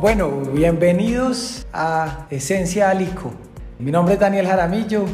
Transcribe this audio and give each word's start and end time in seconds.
Bueno, 0.00 0.30
bienvenidos 0.52 1.66
a 1.72 2.28
Esencia 2.30 2.88
Alico. 2.90 3.32
Mi 3.80 3.90
nombre 3.90 4.14
es 4.14 4.20
Daniel 4.20 4.46
Jaramillo, 4.46 5.04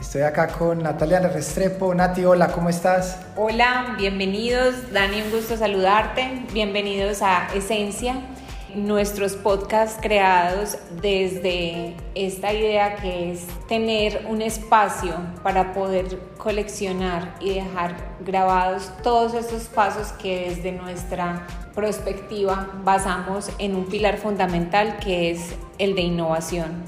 estoy 0.00 0.22
acá 0.22 0.48
con 0.48 0.82
Natalia 0.82 1.20
Restrepo. 1.20 1.94
Nati, 1.94 2.24
hola, 2.24 2.50
¿cómo 2.50 2.70
estás? 2.70 3.20
Hola, 3.36 3.94
bienvenidos. 3.98 4.90
Dani, 4.94 5.20
un 5.20 5.30
gusto 5.30 5.58
saludarte. 5.58 6.46
Bienvenidos 6.54 7.20
a 7.20 7.48
Esencia 7.54 8.14
nuestros 8.74 9.34
podcasts 9.34 9.98
creados 10.00 10.78
desde 11.00 11.94
esta 12.14 12.52
idea 12.52 12.96
que 12.96 13.32
es 13.32 13.46
tener 13.68 14.26
un 14.28 14.42
espacio 14.42 15.14
para 15.42 15.72
poder 15.72 16.18
coleccionar 16.36 17.36
y 17.40 17.54
dejar 17.54 17.96
grabados 18.20 18.90
todos 19.02 19.34
estos 19.34 19.64
pasos 19.64 20.12
que 20.12 20.48
desde 20.48 20.72
nuestra 20.72 21.46
perspectiva 21.74 22.70
basamos 22.84 23.50
en 23.58 23.74
un 23.74 23.86
pilar 23.86 24.18
fundamental 24.18 24.98
que 24.98 25.30
es 25.30 25.54
el 25.78 25.94
de 25.94 26.02
innovación. 26.02 26.84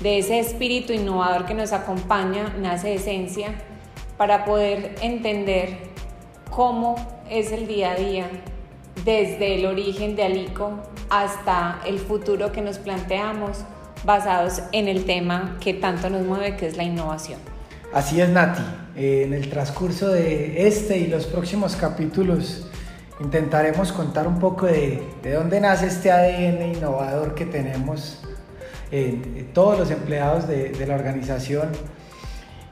De 0.00 0.18
ese 0.18 0.38
espíritu 0.38 0.92
innovador 0.92 1.46
que 1.46 1.54
nos 1.54 1.72
acompaña 1.72 2.54
nace 2.60 2.94
esencia 2.94 3.54
para 4.16 4.44
poder 4.44 4.94
entender 5.02 5.78
cómo 6.50 6.96
es 7.28 7.52
el 7.52 7.66
día 7.66 7.92
a 7.92 7.94
día 7.96 8.30
desde 9.04 9.54
el 9.54 9.66
origen 9.66 10.16
de 10.16 10.24
Alico 10.24 10.82
hasta 11.10 11.80
el 11.86 11.98
futuro 11.98 12.52
que 12.52 12.60
nos 12.60 12.78
planteamos 12.78 13.58
basados 14.04 14.62
en 14.72 14.88
el 14.88 15.04
tema 15.04 15.56
que 15.60 15.74
tanto 15.74 16.10
nos 16.10 16.22
mueve, 16.22 16.56
que 16.56 16.66
es 16.66 16.76
la 16.76 16.84
innovación. 16.84 17.40
Así 17.92 18.20
es, 18.20 18.28
Nati. 18.28 18.62
Eh, 18.96 19.24
en 19.24 19.32
el 19.32 19.48
transcurso 19.48 20.08
de 20.08 20.66
este 20.66 20.98
y 20.98 21.06
los 21.06 21.26
próximos 21.26 21.76
capítulos 21.76 22.66
intentaremos 23.20 23.92
contar 23.92 24.26
un 24.28 24.38
poco 24.38 24.66
de, 24.66 25.02
de 25.22 25.32
dónde 25.32 25.60
nace 25.60 25.86
este 25.86 26.10
ADN 26.10 26.76
innovador 26.76 27.34
que 27.34 27.46
tenemos 27.46 28.20
en, 28.90 29.50
todos 29.52 29.78
los 29.78 29.90
empleados 29.90 30.46
de, 30.46 30.70
de 30.70 30.86
la 30.86 30.94
organización 30.94 31.70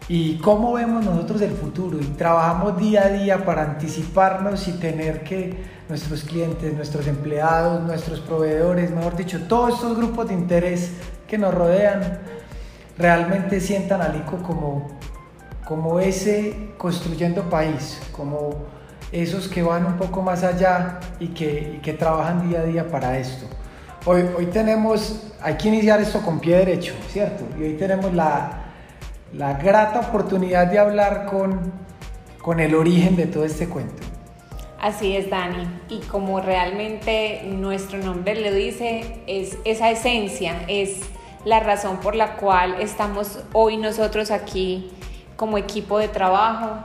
y 0.08 0.36
cómo 0.38 0.72
vemos 0.72 1.05
nosotros 1.05 1.41
el 1.42 1.50
futuro 1.50 1.98
y 2.00 2.05
trabajamos 2.05 2.78
día 2.78 3.06
a 3.06 3.08
día 3.08 3.44
para 3.44 3.62
anticiparnos 3.62 4.69
y 4.69 4.72
tener 4.72 5.25
que 5.25 5.55
nuestros 5.88 6.22
clientes, 6.24 6.74
nuestros 6.74 7.06
empleados, 7.06 7.82
nuestros 7.82 8.20
proveedores, 8.20 8.90
mejor 8.90 9.16
dicho, 9.16 9.40
todos 9.48 9.74
estos 9.74 9.96
grupos 9.96 10.28
de 10.28 10.34
interés 10.34 10.92
que 11.28 11.38
nos 11.38 11.54
rodean, 11.54 12.18
realmente 12.98 13.60
sientan 13.60 14.00
al 14.00 14.16
ICO 14.16 14.42
como, 14.42 14.88
como 15.64 16.00
ese 16.00 16.70
construyendo 16.78 17.48
país, 17.50 18.00
como 18.12 18.50
esos 19.12 19.48
que 19.48 19.62
van 19.62 19.86
un 19.86 19.96
poco 19.96 20.22
más 20.22 20.42
allá 20.42 20.98
y 21.20 21.28
que, 21.28 21.80
que 21.82 21.92
trabajan 21.92 22.48
día 22.48 22.60
a 22.60 22.64
día 22.64 22.88
para 22.88 23.18
esto. 23.18 23.46
Hoy, 24.04 24.24
hoy 24.36 24.46
tenemos, 24.46 25.32
hay 25.40 25.54
que 25.54 25.68
iniciar 25.68 26.00
esto 26.00 26.20
con 26.22 26.40
pie 26.40 26.56
derecho, 26.58 26.94
¿cierto? 27.10 27.44
Y 27.58 27.62
hoy 27.62 27.74
tenemos 27.74 28.12
la, 28.12 28.66
la 29.32 29.54
grata 29.54 30.00
oportunidad 30.00 30.68
de 30.68 30.78
hablar 30.78 31.26
con, 31.26 31.72
con 32.40 32.60
el 32.60 32.74
origen 32.74 33.16
de 33.16 33.26
todo 33.26 33.44
este 33.44 33.68
cuento. 33.68 34.05
Así 34.80 35.16
es, 35.16 35.30
Dani. 35.30 35.66
Y 35.88 36.00
como 36.00 36.41
realmente 36.41 37.42
nuestro 37.46 37.98
nombre 37.98 38.41
lo 38.41 38.55
dice, 38.55 39.22
es 39.27 39.58
esa 39.64 39.91
esencia, 39.91 40.64
es 40.69 41.00
la 41.44 41.60
razón 41.60 41.98
por 42.00 42.14
la 42.14 42.36
cual 42.36 42.77
estamos 42.80 43.41
hoy 43.52 43.77
nosotros 43.77 44.30
aquí 44.30 44.91
como 45.36 45.58
equipo 45.58 45.98
de 45.98 46.08
trabajo, 46.08 46.78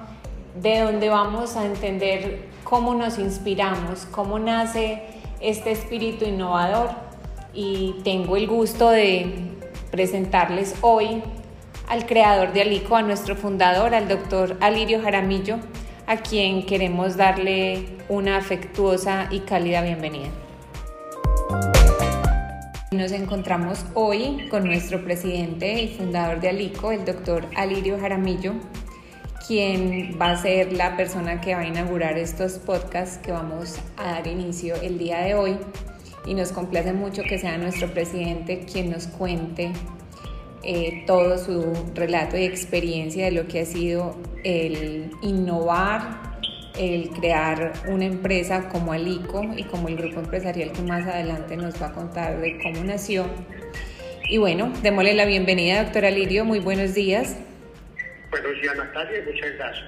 de 0.56 0.80
donde 0.80 1.09
vamos 1.09 1.56
a 1.58 1.66
entender 1.66 2.47
cómo 2.64 2.94
nos 2.94 3.17
inspiramos, 3.17 4.06
cómo 4.06 4.39
nace 4.39 5.03
este 5.39 5.72
espíritu 5.72 6.25
innovador. 6.25 6.90
Y 7.53 7.96
tengo 8.03 8.38
el 8.38 8.47
gusto 8.47 8.90
de 8.90 9.52
presentarles 9.91 10.75
hoy 10.81 11.22
al 11.90 12.06
creador 12.06 12.53
de 12.53 12.62
Alico, 12.62 12.96
a 12.96 13.02
nuestro 13.02 13.35
fundador, 13.35 13.94
al 13.94 14.08
doctor 14.08 14.56
Alirio 14.62 15.02
Jaramillo, 15.02 15.58
a 16.07 16.17
quien 16.17 16.66
queremos 16.66 17.17
darle 17.17 17.85
una 18.09 18.38
afectuosa 18.38 19.28
y 19.31 19.41
cálida 19.41 19.81
bienvenida. 19.81 20.29
Nos 22.91 23.12
encontramos 23.13 23.85
hoy 23.94 24.47
con 24.50 24.66
nuestro 24.66 25.03
presidente 25.03 25.81
y 25.81 25.88
fundador 25.95 26.41
de 26.41 26.50
Alico, 26.50 26.91
el 26.91 27.06
doctor 27.06 27.47
Alirio 27.56 27.97
Jaramillo, 28.00 28.53
quien 29.47 30.17
va 30.22 30.31
a 30.31 30.38
ser 30.38 30.73
la 30.73 30.97
persona 30.97 31.40
que 31.40 31.56
va 31.56 31.61
a 31.61 31.67
inaugurar 31.67 32.17
estos 32.17 32.53
podcasts 32.53 33.17
que 33.17 33.31
vamos 33.31 33.78
a 33.97 34.11
dar 34.11 34.28
inicio 34.28 34.75
el 34.81 34.97
día 34.97 35.19
de 35.22 35.35
hoy. 35.35 35.57
Y 36.25 36.34
nos 36.34 36.51
complace 36.51 36.94
mucho 36.94 37.23
que 37.23 37.40
sea 37.40 37.57
nuestro 37.57 37.91
presidente 37.94 38.66
quien 38.72 38.91
nos 38.91 39.07
cuente 39.07 39.72
eh, 40.63 41.03
todo 41.07 41.38
su 41.38 41.73
relato 41.95 42.38
y 42.38 42.44
experiencia 42.44 43.25
de 43.25 43.31
lo 43.31 43.47
que 43.47 43.61
ha 43.61 43.66
sido 43.66 44.16
el 44.44 45.09
innovar, 45.22 46.01
el 46.77 47.09
crear 47.09 47.73
una 47.88 48.05
empresa 48.05 48.69
como 48.69 48.94
Alico 48.94 49.44
y 49.57 49.63
como 49.63 49.88
el 49.88 49.97
grupo 49.97 50.19
empresarial 50.19 50.72
que 50.72 50.81
más 50.83 51.07
adelante 51.07 51.57
nos 51.57 51.81
va 51.81 51.88
a 51.88 51.94
contar 51.94 52.39
de 52.39 52.59
cómo 52.61 52.83
nació. 52.83 53.25
Y 54.29 54.38
bueno, 54.38 54.72
démosle 54.81 55.13
la 55.13 55.25
bienvenida, 55.25 55.83
doctora 55.83 56.11
Lirio. 56.11 56.45
Muy 56.45 56.59
buenos 56.59 56.93
días. 56.93 57.38
Buenos 58.29 58.61
días, 58.61 58.75
Natalia, 58.78 59.23
muchas 59.25 59.51
gracias. 59.57 59.85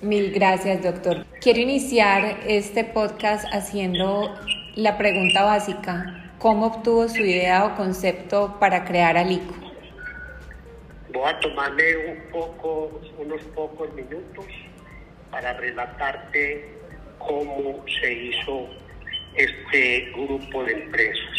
Mil 0.00 0.32
gracias, 0.32 0.82
doctor. 0.82 1.26
Quiero 1.40 1.60
iniciar 1.60 2.38
este 2.46 2.84
podcast 2.84 3.44
haciendo 3.52 4.34
la 4.74 4.96
pregunta 4.96 5.44
básica. 5.44 6.32
¿Cómo 6.38 6.66
obtuvo 6.66 7.08
su 7.08 7.20
idea 7.20 7.66
o 7.66 7.76
concepto 7.76 8.56
para 8.58 8.84
crear 8.84 9.16
Alico? 9.16 9.67
Voy 11.10 11.24
a 11.26 11.40
tomarme 11.40 11.96
unos 13.18 13.42
pocos 13.54 13.94
minutos 13.94 14.46
para 15.30 15.54
relatarte 15.54 16.68
cómo 17.18 17.82
se 18.00 18.12
hizo 18.12 18.68
este 19.34 20.12
grupo 20.14 20.64
de 20.64 20.72
empresas. 20.72 21.38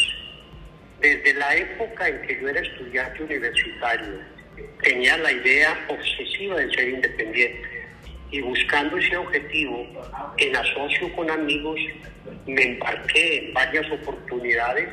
Desde 1.00 1.34
la 1.34 1.54
época 1.54 2.08
en 2.08 2.20
que 2.22 2.40
yo 2.40 2.48
era 2.48 2.60
estudiante 2.60 3.22
universitario, 3.22 4.20
tenía 4.82 5.16
la 5.18 5.30
idea 5.32 5.86
obsesiva 5.88 6.56
de 6.56 6.74
ser 6.74 6.88
independiente 6.88 7.68
y 8.32 8.40
buscando 8.40 8.96
ese 8.98 9.16
objetivo, 9.16 9.86
en 10.38 10.56
asocio 10.56 11.12
con 11.14 11.30
amigos, 11.30 11.78
me 12.46 12.62
embarqué 12.62 13.46
en 13.46 13.54
varias 13.54 13.88
oportunidades 13.90 14.88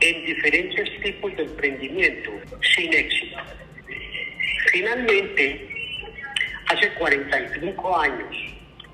en 0.00 0.24
diferentes 0.24 1.00
tipos 1.02 1.36
de 1.36 1.42
emprendimiento 1.44 2.30
sin 2.76 2.94
éxito. 2.94 3.38
Finalmente, 4.72 5.68
hace 6.68 6.90
45 6.94 7.98
años, 7.98 8.36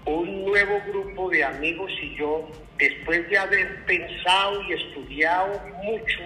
un 0.04 0.44
nuevo 0.44 0.80
grupo 0.88 1.30
de 1.30 1.44
amigos 1.44 1.90
y 2.02 2.16
yo, 2.16 2.48
después 2.78 3.28
de 3.28 3.38
haber 3.38 3.84
pensado 3.84 4.62
y 4.62 4.72
estudiado 4.72 5.60
mucho, 5.82 6.20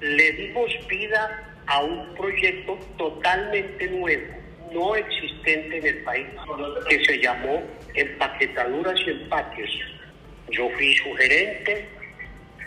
le 0.00 0.32
dimos 0.32 0.70
vida 0.88 1.54
a 1.66 1.82
un 1.82 2.14
proyecto 2.14 2.78
totalmente 2.96 3.88
nuevo, 3.90 4.34
no 4.72 4.96
existente 4.96 5.78
en 5.78 5.86
el 5.86 5.98
país, 6.04 6.26
que 6.88 7.04
se 7.04 7.18
llamó 7.18 7.62
Empaquetaduras 7.94 8.98
y 9.06 9.10
Empaques. 9.10 9.70
Yo 10.50 10.68
fui 10.70 10.96
su 10.96 11.14
gerente 11.14 11.88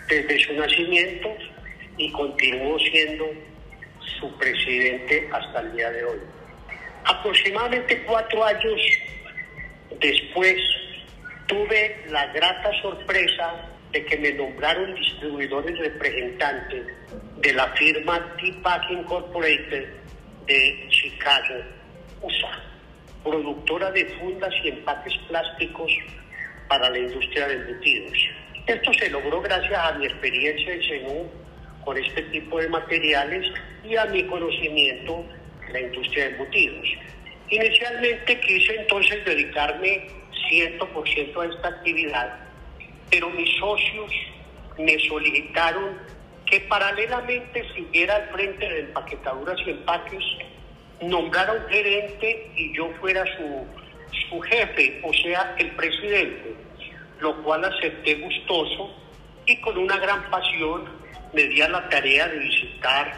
desde 0.07 0.39
su 0.39 0.53
nacimiento 0.53 1.35
y 1.97 2.11
continúo 2.11 2.77
siendo 2.79 3.25
su 4.19 4.31
presidente 4.37 5.29
hasta 5.31 5.61
el 5.61 5.75
día 5.75 5.89
de 5.91 6.03
hoy. 6.03 6.19
Aproximadamente 7.05 8.03
cuatro 8.03 8.43
años 8.43 8.79
después 9.99 10.55
tuve 11.47 12.03
la 12.09 12.27
grata 12.27 12.71
sorpresa 12.81 13.53
de 13.91 14.05
que 14.05 14.17
me 14.17 14.31
nombraron 14.33 14.95
distribuidor 14.95 15.69
y 15.69 15.73
representante 15.75 16.85
de 17.37 17.53
la 17.53 17.67
firma 17.73 18.19
Deepak 18.41 18.89
Incorporated 18.91 19.89
de 20.45 20.87
Chicago, 20.89 21.55
USA, 22.21 22.63
productora 23.23 23.91
de 23.91 24.05
fundas 24.05 24.53
y 24.63 24.69
empaques 24.69 25.17
plásticos 25.27 25.91
para 26.67 26.89
la 26.89 26.99
industria 26.99 27.47
de 27.47 27.55
embutidos. 27.55 28.17
Esto 28.67 28.93
se 28.93 29.09
logró 29.09 29.41
gracias 29.41 29.77
a 29.77 29.91
mi 29.93 30.05
experiencia 30.05 30.73
en 30.73 30.83
Senú 30.83 31.31
con 31.83 31.97
este 31.97 32.21
tipo 32.23 32.59
de 32.59 32.69
materiales 32.69 33.45
y 33.83 33.95
a 33.95 34.05
mi 34.05 34.23
conocimiento 34.23 35.25
en 35.67 35.73
la 35.73 35.81
industria 35.81 36.25
de 36.25 36.31
embutidos. 36.31 36.87
Inicialmente 37.49 38.39
quise 38.39 38.75
entonces 38.75 39.25
dedicarme 39.25 40.07
100% 40.49 41.41
a 41.41 41.53
esta 41.53 41.67
actividad, 41.67 42.39
pero 43.09 43.29
mis 43.29 43.49
socios 43.57 44.11
me 44.77 44.97
solicitaron 45.07 45.97
que 46.45 46.59
paralelamente 46.61 47.65
siguiera 47.73 48.15
al 48.15 48.29
frente 48.29 48.67
de 48.67 48.79
empaquetaduras 48.81 49.57
y 49.65 49.71
empaques, 49.71 50.23
nombrara 51.01 51.53
un 51.53 51.67
gerente 51.69 52.51
y 52.55 52.75
yo 52.75 52.89
fuera 52.99 53.25
su, 53.37 53.65
su 54.29 54.39
jefe, 54.41 55.01
o 55.03 55.13
sea, 55.13 55.55
el 55.57 55.71
presidente, 55.71 56.55
lo 57.19 57.41
cual 57.43 57.65
acepté 57.65 58.15
gustoso 58.15 58.93
y 59.45 59.59
con 59.61 59.77
una 59.77 59.97
gran 59.97 60.29
pasión 60.29 61.00
me 61.33 61.43
di 61.43 61.57
la 61.57 61.87
tarea 61.89 62.27
de 62.27 62.39
visitar 62.39 63.13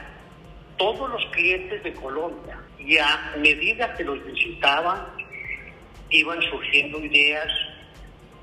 todos 0.77 1.10
los 1.10 1.25
clientes 1.31 1.83
de 1.83 1.94
Colombia 1.94 2.57
y 2.77 2.98
a 2.98 3.33
medida 3.38 3.94
que 3.95 4.04
los 4.04 4.24
visitaba 4.25 5.13
iban 6.10 6.42
surgiendo 6.44 7.00
ideas 7.00 7.48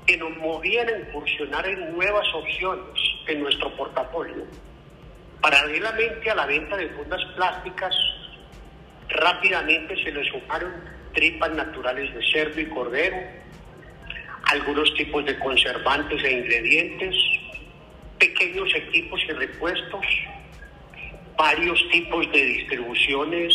que 0.05 0.17
nos 0.17 0.35
movían 0.37 0.87
a 0.89 0.97
incursionar 0.97 1.65
en 1.67 1.93
nuevas 1.93 2.27
opciones 2.33 2.99
en 3.27 3.41
nuestro 3.41 3.73
portafolio. 3.75 4.45
Paralelamente 5.41 6.29
a 6.29 6.35
la 6.35 6.45
venta 6.45 6.75
de 6.75 6.89
fundas 6.89 7.23
plásticas, 7.35 7.95
rápidamente 9.09 9.95
se 10.03 10.11
le 10.11 10.23
sumaron 10.29 10.71
tripas 11.13 11.51
naturales 11.51 12.13
de 12.13 12.23
cerdo 12.31 12.59
y 12.59 12.65
cordero, 12.67 13.17
algunos 14.51 14.93
tipos 14.95 15.25
de 15.25 15.37
conservantes 15.39 16.23
e 16.23 16.31
ingredientes, 16.31 17.15
pequeños 18.41 18.73
equipos 18.73 19.21
y 19.27 19.33
repuestos, 19.33 20.05
varios 21.37 21.79
tipos 21.91 22.31
de 22.31 22.43
distribuciones 22.43 23.53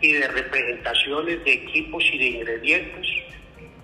y 0.00 0.12
de 0.12 0.26
representaciones 0.26 1.44
de 1.44 1.52
equipos 1.52 2.04
y 2.12 2.18
de 2.18 2.26
ingredientes. 2.26 3.06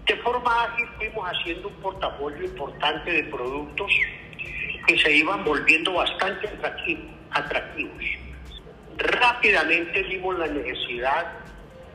De 0.07 0.17
forma 0.17 0.65
ágil 0.65 0.89
fuimos 0.99 1.31
haciendo 1.31 1.69
un 1.69 1.75
portafolio 1.75 2.45
importante 2.45 3.13
de 3.13 3.25
productos 3.25 3.93
que 4.89 4.99
se 4.99 5.13
iban 5.13 5.45
volviendo 5.45 5.93
bastante 5.93 6.49
atractivos. 7.31 8.05
Rápidamente 8.97 10.03
vimos 10.03 10.37
la 10.37 10.49
necesidad 10.49 11.27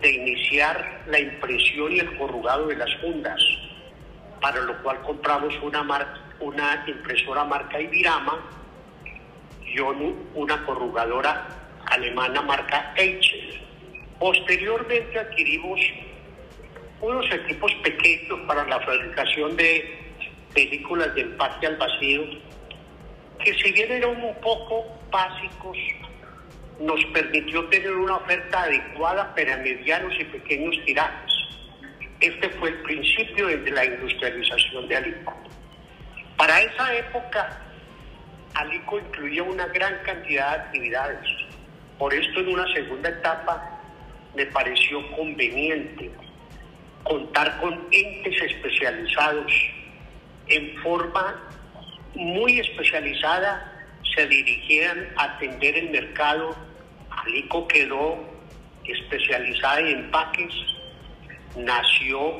de 0.01 0.11
iniciar 0.11 1.03
la 1.07 1.19
impresión 1.19 1.91
y 1.91 1.99
el 1.99 2.17
corrugado 2.17 2.67
de 2.67 2.77
las 2.77 2.93
fundas, 3.01 3.41
para 4.39 4.61
lo 4.61 4.81
cual 4.81 5.01
compramos 5.01 5.53
una, 5.61 5.83
una 6.39 6.83
impresora 6.87 7.43
marca 7.43 7.79
Ibirama 7.79 8.39
y 9.65 9.79
una 9.79 10.65
corrugadora 10.65 11.47
alemana 11.85 12.41
marca 12.41 12.93
Eichel. 12.95 13.61
Posteriormente 14.19 15.19
adquirimos 15.19 15.79
unos 17.01 17.31
equipos 17.31 17.73
pequeños 17.75 18.39
para 18.47 18.65
la 18.67 18.79
fabricación 18.81 19.55
de 19.55 19.97
películas 20.53 21.13
de 21.15 21.21
empate 21.21 21.67
al 21.67 21.77
vacío, 21.77 22.23
que 23.43 23.53
si 23.53 23.71
bien 23.71 23.91
eran 23.91 24.21
un 24.21 24.35
poco 24.41 24.85
básicos, 25.11 25.77
nos 26.79 27.03
permitió 27.07 27.63
tener 27.65 27.91
una 27.91 28.17
oferta 28.17 28.63
adecuada 28.63 29.33
para 29.35 29.57
medianos 29.57 30.13
y 30.19 30.23
pequeños 30.25 30.75
tirajes. 30.85 31.33
Este 32.19 32.49
fue 32.49 32.69
el 32.69 32.81
principio 32.81 33.47
de 33.47 33.71
la 33.71 33.85
industrialización 33.85 34.87
de 34.87 34.97
Alico. 34.97 35.48
Para 36.39 36.61
esa 36.61 36.95
época, 36.95 37.49
Alico 38.53 38.97
incluía 38.97 39.43
una 39.43 39.67
gran 39.67 39.93
cantidad 40.05 40.51
de 40.51 40.63
actividades. 40.63 41.29
Por 41.97 42.13
esto, 42.13 42.39
en 42.39 42.47
una 42.47 42.65
segunda 42.73 43.09
etapa, 43.09 43.81
me 44.37 44.45
pareció 44.45 45.05
conveniente 45.17 46.09
contar 47.03 47.59
con 47.59 47.73
entes 47.91 48.41
especializados 48.41 49.51
en 50.47 50.77
forma 50.81 51.43
muy 52.15 52.59
especializada 52.59 53.73
se 54.15 54.25
dirigían 54.25 55.09
a 55.17 55.35
atender 55.35 55.75
el 55.75 55.89
mercado. 55.89 56.55
Alico 57.09 57.67
quedó 57.67 58.17
especializada 58.85 59.81
en 59.81 59.87
empaques, 59.87 60.53
nació 61.57 62.39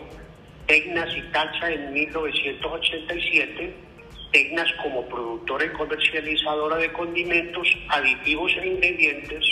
Tecnas 0.67 1.09
y 1.17 1.21
Talsa 1.33 1.69
en 1.69 1.91
1987, 1.91 3.88
Tecnas 4.31 4.71
como 4.83 5.07
productora 5.07 5.65
y 5.65 5.69
comercializadora 5.69 6.77
de 6.77 6.93
condimentos, 6.93 7.67
aditivos 7.89 8.51
e 8.61 8.67
ingredientes, 8.67 9.43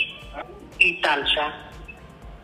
y 0.79 1.01
Talsa 1.01 1.71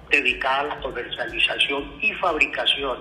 dedicada 0.09 0.61
a 0.61 0.63
la 0.75 0.79
comercialización 0.79 1.93
y 2.01 2.11
fabricación 2.13 2.99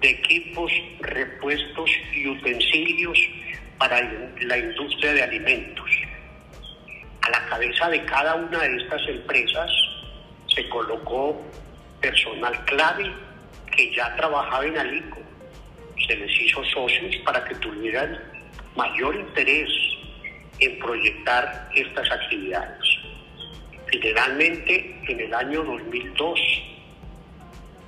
de 0.00 0.10
equipos, 0.10 0.70
repuestos 1.00 1.90
y 2.14 2.28
utensilios 2.28 3.18
para 3.78 4.00
la 4.40 4.58
industria 4.58 5.12
de 5.12 5.22
alimentos. 5.22 5.90
A 7.22 7.30
la 7.30 7.46
cabeza 7.46 7.88
de 7.88 8.04
cada 8.04 8.36
una 8.36 8.58
de 8.60 8.76
estas 8.76 9.02
empresas 9.08 9.70
se 10.54 10.68
colocó 10.68 11.40
personal 12.00 12.64
clave 12.64 13.12
que 13.76 13.94
ya 13.94 14.14
trabajaba 14.16 14.64
en 14.64 14.78
Alico. 14.78 15.18
Se 16.06 16.16
les 16.16 16.40
hizo 16.40 16.64
socios 16.64 17.16
para 17.24 17.44
que 17.44 17.54
tuvieran 17.56 18.37
mayor 18.78 19.16
interés 19.16 19.68
en 20.60 20.78
proyectar 20.78 21.68
estas 21.74 22.08
actividades. 22.12 22.84
Generalmente, 23.90 25.00
en 25.08 25.20
el 25.20 25.34
año 25.34 25.64
2002 25.64 26.40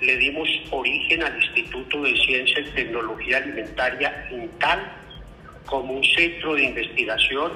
le 0.00 0.16
dimos 0.16 0.48
origen 0.70 1.22
al 1.22 1.36
Instituto 1.36 2.02
de 2.02 2.16
Ciencia 2.16 2.60
y 2.60 2.70
Tecnología 2.70 3.36
Alimentaria 3.36 4.28
INTAL 4.32 4.80
como 5.66 5.94
un 5.94 6.04
centro 6.04 6.54
de 6.54 6.64
investigación 6.64 7.52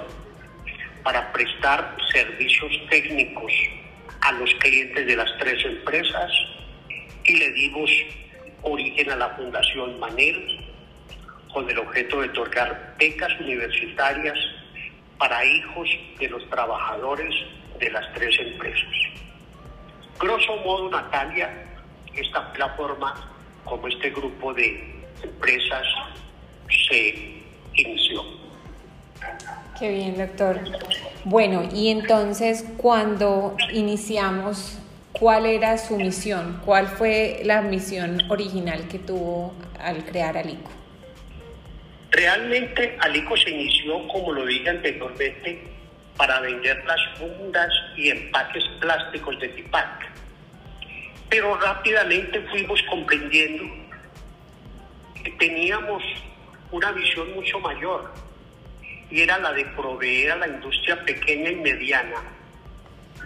para 1.03 1.33
prestar 1.33 1.97
servicios 2.13 2.73
técnicos 2.89 3.53
a 4.21 4.33
los 4.33 4.55
clientes 4.61 5.07
de 5.07 5.17
las 5.17 5.31
tres 5.39 5.65
empresas 5.65 6.31
y 7.25 7.37
le 7.37 7.51
dimos 7.51 7.91
origen 8.63 9.11
a 9.11 9.17
la 9.17 9.31
Fundación 9.31 9.99
Manel 9.99 10.64
con 11.55 11.71
el 11.71 11.79
objeto 11.79 12.21
de 12.21 12.29
otorgar 12.29 12.97
becas 12.99 13.33
universitarias 13.41 14.37
para 15.19 15.43
hijos 15.45 15.89
de 16.19 16.29
los 16.29 16.51
trabajadores 16.51 17.33
de 17.79 17.91
las 17.91 18.13
tres 18.13 18.37
empresas. 18.41 18.93
Grosso 20.19 20.57
modo, 20.65 20.91
Natalia, 20.91 21.51
esta 22.13 22.53
plataforma 22.53 23.31
como 23.65 23.87
este 23.87 24.11
grupo 24.11 24.53
de 24.53 25.05
empresas 25.23 25.87
se 26.89 27.41
inició. 27.75 28.23
Qué 29.79 29.91
bien, 29.91 30.19
doctor. 30.19 30.61
Bueno, 31.25 31.69
y 31.73 31.89
entonces 31.91 32.65
cuando 32.77 33.57
iniciamos, 33.73 34.79
¿cuál 35.13 35.47
era 35.47 35.79
su 35.79 35.97
misión? 35.97 36.61
¿Cuál 36.65 36.89
fue 36.89 37.41
la 37.45 37.63
misión 37.63 38.21
original 38.29 38.89
que 38.89 38.99
tuvo 38.99 39.55
al 39.79 40.05
crear 40.05 40.37
Alico? 40.37 40.84
Realmente 42.15 42.97
Alico 43.01 43.37
se 43.37 43.51
inició, 43.51 44.07
como 44.07 44.31
lo 44.31 44.47
dije 44.47 44.71
anteriormente, 44.71 45.61
para 46.17 46.39
vender 46.39 46.85
las 46.85 47.01
fundas 47.19 47.69
y 47.97 48.09
empaques 48.09 48.63
plásticos 48.81 49.37
de 49.41 49.49
Tipac. 49.49 50.13
Pero 51.29 51.57
rápidamente 51.57 52.41
fuimos 52.43 52.81
comprendiendo 52.89 53.65
que 55.25 55.31
teníamos 55.33 56.05
una 56.71 56.93
visión 56.93 57.35
mucho 57.35 57.59
mayor 57.59 58.15
y 59.11 59.21
era 59.21 59.37
la 59.39 59.53
de 59.53 59.65
proveer 59.65 60.33
a 60.33 60.37
la 60.37 60.47
industria 60.47 61.05
pequeña 61.05 61.51
y 61.51 61.57
mediana 61.57 62.23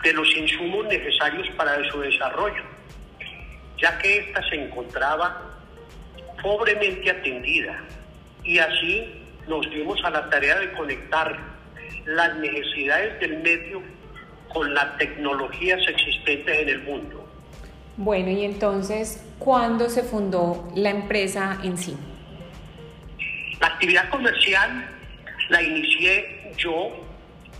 de 0.02 0.12
los 0.14 0.34
insumos 0.34 0.86
necesarios 0.86 1.46
para 1.58 1.86
su 1.90 2.00
desarrollo, 2.00 2.62
ya 3.76 3.98
que 3.98 4.16
ésta 4.16 4.48
se 4.48 4.54
encontraba 4.54 5.58
pobremente 6.40 7.10
atendida 7.10 7.84
y 8.48 8.58
así 8.58 9.04
nos 9.46 9.68
dimos 9.70 10.02
a 10.04 10.10
la 10.10 10.30
tarea 10.30 10.58
de 10.58 10.72
conectar 10.72 11.38
las 12.06 12.34
necesidades 12.36 13.20
del 13.20 13.42
medio 13.42 13.82
con 14.52 14.72
las 14.72 14.96
tecnologías 14.96 15.78
existentes 15.86 16.58
en 16.58 16.68
el 16.70 16.82
mundo. 16.84 17.28
Bueno, 17.98 18.30
y 18.30 18.44
entonces, 18.44 19.22
¿cuándo 19.38 19.90
se 19.90 20.02
fundó 20.02 20.66
la 20.74 20.88
empresa 20.88 21.58
en 21.62 21.76
sí? 21.76 21.94
La 23.60 23.66
actividad 23.66 24.08
comercial 24.08 24.88
la 25.50 25.62
inicié 25.62 26.52
yo 26.56 27.04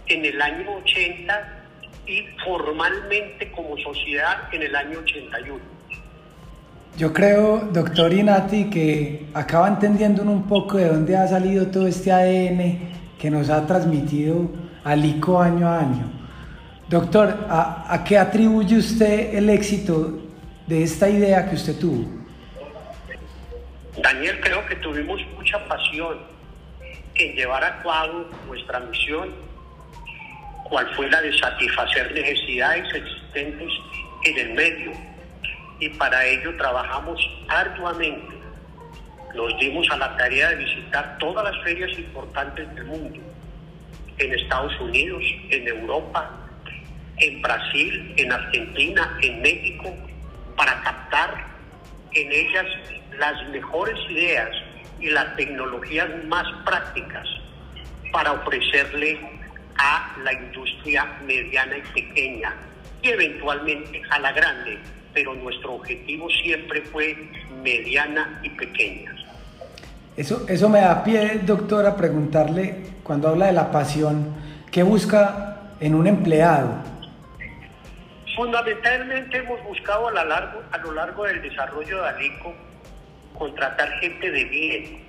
en 0.07 0.25
el 0.25 0.41
año 0.41 0.77
80 0.77 1.65
y 2.07 2.23
formalmente 2.47 3.53
como 3.53 3.77
sociedad 3.77 4.49
en 4.55 4.63
el 4.63 4.75
año 4.75 5.01
81. 5.01 5.78
Yo 6.99 7.13
creo, 7.13 7.61
doctor 7.73 8.13
Inati, 8.13 8.69
que 8.71 9.29
acaba 9.33 9.69
entendiendo 9.69 10.25
un 10.25 10.49
poco 10.49 10.79
de 10.79 10.89
dónde 10.89 11.17
ha 11.17 11.29
salido 11.29 11.69
todo 11.69 11.87
este 11.87 12.11
ADN 12.11 13.17
que 13.17 13.31
nos 13.31 13.51
ha 13.51 13.65
transmitido 13.69 14.51
Alico 14.83 15.41
año 15.41 15.69
a 15.69 15.79
año. 15.79 16.11
Doctor, 16.89 17.47
¿a, 17.49 18.03
qué 18.05 18.19
atribuye 18.19 18.77
usted 18.77 19.33
el 19.33 19.49
éxito 19.49 20.19
de 20.67 20.83
esta 20.83 21.09
idea 21.09 21.49
que 21.49 21.55
usted 21.55 21.79
tuvo? 21.79 22.05
Daniel, 24.03 24.41
creo 24.41 24.67
que 24.67 24.75
tuvimos 24.75 25.21
mucha 25.37 25.65
pasión 25.69 26.19
en 27.15 27.37
llevar 27.37 27.63
a 27.63 27.81
cabo 27.81 28.27
nuestra 28.49 28.81
misión, 28.81 29.37
cual 30.69 30.89
fue 30.97 31.09
la 31.09 31.23
de 31.23 31.33
satisfacer 31.39 32.13
necesidades 32.13 32.93
existentes 32.93 33.73
en 34.25 34.39
el 34.39 34.55
medio. 34.55 35.08
Y 35.81 35.89
para 35.91 36.25
ello 36.27 36.57
trabajamos 36.57 37.21
arduamente. 37.49 38.37
Nos 39.35 39.59
dimos 39.59 39.89
a 39.91 39.97
la 39.97 40.17
tarea 40.17 40.51
de 40.51 40.57
visitar 40.57 41.19
todas 41.19 41.45
las 41.45 41.63
ferias 41.63 41.97
importantes 41.99 42.75
del 42.75 42.85
mundo, 42.87 43.21
en 44.17 44.35
Estados 44.35 44.79
Unidos, 44.81 45.23
en 45.51 45.69
Europa, 45.69 46.31
en 47.19 47.43
Brasil, 47.43 48.15
en 48.17 48.33
Argentina, 48.33 49.19
en 49.21 49.43
México, 49.43 49.95
para 50.57 50.83
captar 50.83 51.47
en 52.13 52.33
ellas 52.33 52.67
las 53.19 53.49
mejores 53.51 53.99
ideas 54.11 54.51
y 55.01 55.11
las 55.11 55.37
tecnologías 55.37 56.09
más 56.25 56.47
prácticas 56.65 57.27
para 58.13 58.33
ofrecerle 58.33 59.21
a 59.77 60.17
la 60.25 60.33
industria 60.33 61.05
mediana 61.25 61.79
y 61.79 61.83
pequeña 62.03 62.55
y 63.03 63.09
eventualmente 63.09 64.03
a 64.11 64.19
la 64.19 64.33
grande, 64.33 64.79
pero 65.19 65.35
nuestro 65.35 65.73
objetivo 65.73 66.31
siempre 66.31 66.81
fue 66.83 67.17
mediana 67.65 68.39
y 68.45 68.51
pequeña. 68.51 69.13
Eso, 70.17 70.47
eso 70.49 70.69
me 70.69 70.81
da 70.81 71.03
pie, 71.03 71.41
doctor, 71.43 71.85
a 71.87 71.97
preguntarle, 71.97 72.77
cuando 73.03 73.27
habla 73.27 73.47
de 73.47 73.53
la 73.53 73.73
pasión, 73.73 74.33
¿qué 74.71 74.85
busca 74.85 75.73
en 75.81 75.97
un 75.97 76.07
empleado? 76.07 76.73
Fundamentalmente 78.37 79.39
hemos 79.39 79.61
buscado 79.65 80.07
a 80.07 80.13
lo 80.13 80.25
largo, 80.25 80.63
a 80.71 80.79
lo 80.79 80.93
largo 80.93 81.25
del 81.25 81.43
desarrollo 81.43 82.01
de 82.01 82.09
Alico 82.09 82.55
contratar 83.37 83.91
gente 83.99 84.31
de 84.31 84.45
bien, 84.45 85.05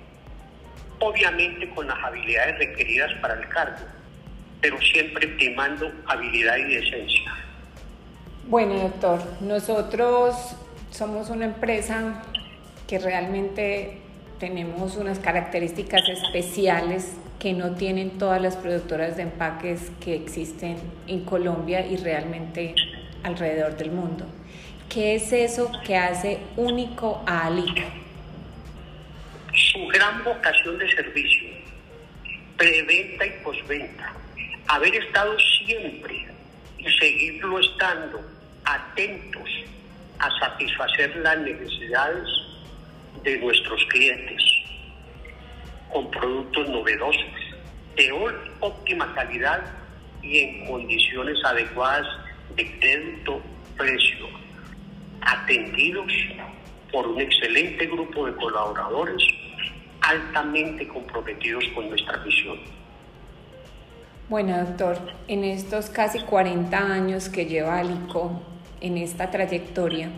obviamente 0.98 1.70
con 1.70 1.86
las 1.86 2.02
habilidades 2.02 2.58
requeridas 2.58 3.12
para 3.20 3.34
el 3.34 3.48
cargo, 3.48 3.86
pero 4.60 4.76
siempre 4.80 5.28
primando 5.28 5.88
habilidad 6.06 6.56
y 6.56 6.74
decencia. 6.74 7.32
Bueno, 8.50 8.74
doctor, 8.80 9.22
nosotros 9.42 10.34
somos 10.90 11.30
una 11.30 11.44
empresa 11.44 12.20
que 12.88 12.98
realmente 12.98 13.98
tenemos 14.40 14.96
unas 14.96 15.20
características 15.20 16.02
especiales 16.08 17.12
que 17.38 17.52
no 17.52 17.76
tienen 17.76 18.18
todas 18.18 18.42
las 18.42 18.56
productoras 18.56 19.16
de 19.16 19.22
empaques 19.22 19.92
que 20.00 20.16
existen 20.16 20.78
en 21.06 21.24
Colombia 21.24 21.86
y 21.86 21.96
realmente 21.98 22.74
alrededor 23.22 23.76
del 23.76 23.92
mundo. 23.92 24.26
¿Qué 24.88 25.14
es 25.14 25.32
eso 25.32 25.70
que 25.86 25.96
hace 25.96 26.40
único 26.56 27.22
a 27.28 27.46
Alico? 27.46 27.86
Su 29.54 29.86
gran 29.86 30.24
vocación 30.24 30.76
de 30.76 30.90
servicio, 30.90 31.50
preventa 32.56 33.26
y 33.26 33.30
posventa, 33.44 34.12
haber 34.66 34.96
estado 34.96 35.36
siempre 35.64 36.26
y 36.78 36.90
seguirlo 36.98 37.60
estando 37.60 38.39
atentos 38.70 39.48
a 40.18 40.30
satisfacer 40.38 41.16
las 41.16 41.38
necesidades 41.38 42.28
de 43.24 43.38
nuestros 43.38 43.84
clientes 43.86 44.42
con 45.92 46.10
productos 46.10 46.68
novedosos, 46.68 47.24
de 47.96 48.12
óptima 48.60 49.12
calidad 49.14 49.64
y 50.22 50.38
en 50.38 50.66
condiciones 50.66 51.36
adecuadas 51.44 52.06
de 52.54 52.78
crédito 52.78 53.42
precio, 53.76 54.26
atendidos 55.22 56.12
por 56.92 57.06
un 57.08 57.20
excelente 57.20 57.86
grupo 57.86 58.26
de 58.26 58.34
colaboradores 58.36 59.22
altamente 60.02 60.86
comprometidos 60.86 61.64
con 61.74 61.88
nuestra 61.88 62.18
misión. 62.18 62.58
Bueno, 64.28 64.64
doctor, 64.64 64.96
en 65.26 65.44
estos 65.44 65.90
casi 65.90 66.20
40 66.20 66.78
años 66.78 67.28
que 67.28 67.46
lleva 67.46 67.80
Alico 67.80 68.40
en 68.80 68.98
esta 68.98 69.30
trayectoria, 69.30 70.10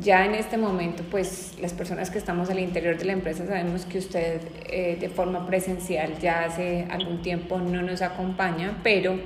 ya 0.00 0.24
en 0.24 0.34
este 0.34 0.56
momento, 0.56 1.02
pues 1.10 1.58
las 1.60 1.74
personas 1.74 2.10
que 2.10 2.16
estamos 2.16 2.48
al 2.48 2.58
interior 2.58 2.96
de 2.96 3.04
la 3.04 3.12
empresa 3.12 3.46
sabemos 3.46 3.84
que 3.84 3.98
usted 3.98 4.40
eh, 4.66 4.96
de 4.98 5.08
forma 5.10 5.46
presencial 5.46 6.18
ya 6.18 6.44
hace 6.44 6.86
algún 6.90 7.20
tiempo 7.20 7.58
no 7.58 7.82
nos 7.82 8.00
acompaña, 8.00 8.78
pero 8.82 9.18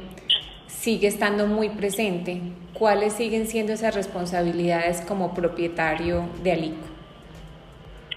sigue 0.66 1.06
estando 1.06 1.46
muy 1.46 1.68
presente. 1.68 2.40
¿Cuáles 2.72 3.12
siguen 3.12 3.46
siendo 3.46 3.74
esas 3.74 3.94
responsabilidades 3.94 5.02
como 5.02 5.34
propietario 5.34 6.28
de 6.42 6.52
Alico? 6.52 6.86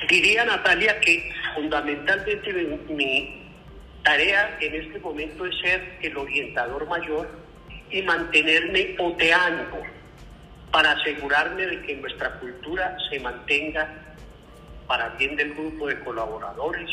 Diría 0.10 0.43
Natalia 0.43 1.00
que 1.01 1.31
fundamentalmente 1.53 2.51
mi 2.89 3.43
tarea 4.03 4.58
en 4.60 4.74
este 4.74 5.00
momento 5.00 5.46
es 5.46 5.55
ser 5.60 6.00
el 6.01 6.17
orientador 6.17 6.88
mayor 6.88 7.29
y 7.91 8.01
mantenerme 8.01 8.96
oteando 8.98 9.99
para 10.72 10.92
asegurarme 10.92 11.66
de 11.66 11.82
que 11.82 11.96
nuestra 11.98 12.40
cultura 12.40 12.96
se 13.10 13.20
mantenga 13.20 13.88
para 14.88 15.10
bien 15.10 15.36
del 15.36 15.54
grupo 15.54 15.88
de 15.88 16.00
colaboradores, 16.00 16.90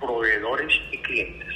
proveedores 0.00 0.72
y 0.90 0.98
clientes. 0.98 1.48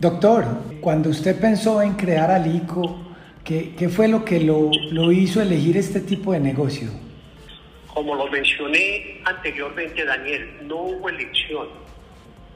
Doctor, 0.00 0.44
cuando 0.80 1.10
usted 1.10 1.40
pensó 1.40 1.82
en 1.82 1.94
crear 1.94 2.30
Alico, 2.30 3.14
¿qué, 3.44 3.74
qué 3.76 3.88
fue 3.88 4.06
lo 4.08 4.24
que 4.24 4.40
lo, 4.40 4.70
lo 4.90 5.10
hizo 5.10 5.42
elegir 5.42 5.76
este 5.76 6.00
tipo 6.00 6.32
de 6.32 6.40
negocio? 6.40 6.88
Como 7.92 8.14
lo 8.14 8.28
mencioné 8.28 9.20
anteriormente, 9.24 10.04
Daniel, 10.04 10.50
no 10.62 10.76
hubo 10.76 11.08
elección. 11.08 11.68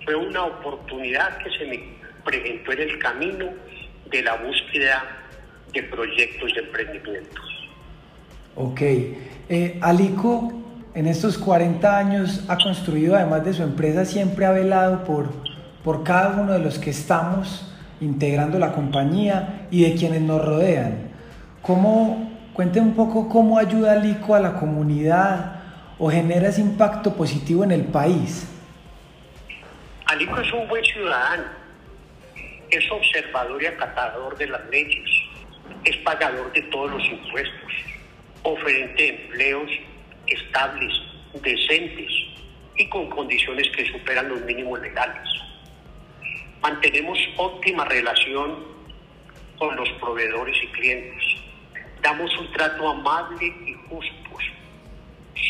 Fue 0.04 0.14
una 0.14 0.44
oportunidad 0.44 1.38
que 1.38 1.50
se 1.58 1.66
me 1.66 1.82
presentó 2.24 2.72
en 2.72 2.80
el 2.80 2.98
camino 2.98 3.48
de 4.10 4.22
la 4.22 4.36
búsqueda 4.36 5.04
de 5.72 5.82
proyectos 5.84 6.54
de 6.54 6.60
emprendimiento. 6.60 7.51
Ok. 8.54 8.80
Eh, 8.80 9.78
Alico, 9.80 10.52
en 10.94 11.06
estos 11.06 11.38
40 11.38 11.96
años, 11.98 12.44
ha 12.48 12.56
construido, 12.56 13.16
además 13.16 13.44
de 13.44 13.54
su 13.54 13.62
empresa, 13.62 14.04
siempre 14.04 14.44
ha 14.44 14.52
velado 14.52 15.04
por, 15.04 15.30
por 15.82 16.04
cada 16.04 16.40
uno 16.40 16.52
de 16.52 16.58
los 16.58 16.78
que 16.78 16.90
estamos 16.90 17.72
integrando 18.00 18.58
la 18.58 18.72
compañía 18.72 19.66
y 19.70 19.84
de 19.84 19.94
quienes 19.94 20.20
nos 20.22 20.44
rodean. 20.44 21.12
¿Cómo, 21.62 22.30
cuente 22.52 22.80
un 22.80 22.94
poco 22.94 23.28
cómo 23.28 23.58
ayuda 23.58 23.92
Alico 23.92 24.34
a 24.34 24.40
la 24.40 24.54
comunidad 24.54 25.60
o 25.98 26.10
genera 26.10 26.48
ese 26.48 26.60
impacto 26.60 27.14
positivo 27.14 27.64
en 27.64 27.70
el 27.70 27.84
país? 27.84 28.48
Alico 30.06 30.38
es 30.40 30.52
un 30.52 30.68
buen 30.68 30.84
ciudadano, 30.84 31.44
es 32.70 32.90
observador 32.90 33.62
y 33.62 33.66
acatador 33.66 34.36
de 34.36 34.48
las 34.48 34.68
leyes, 34.68 35.08
es 35.84 35.96
pagador 35.98 36.52
de 36.52 36.62
todos 36.62 36.90
los 36.90 37.04
impuestos, 37.04 37.72
oferente 38.42 39.08
empleos 39.08 39.70
estables, 40.26 40.92
decentes 41.42 42.12
y 42.76 42.88
con 42.88 43.08
condiciones 43.10 43.68
que 43.70 43.86
superan 43.90 44.28
los 44.28 44.40
mínimos 44.42 44.80
legales. 44.80 45.28
Mantenemos 46.60 47.18
óptima 47.36 47.84
relación 47.84 48.64
con 49.58 49.76
los 49.76 49.88
proveedores 50.00 50.56
y 50.62 50.66
clientes. 50.68 51.24
Damos 52.00 52.36
un 52.38 52.50
trato 52.52 52.88
amable 52.88 53.46
y 53.46 53.74
justo. 53.88 54.22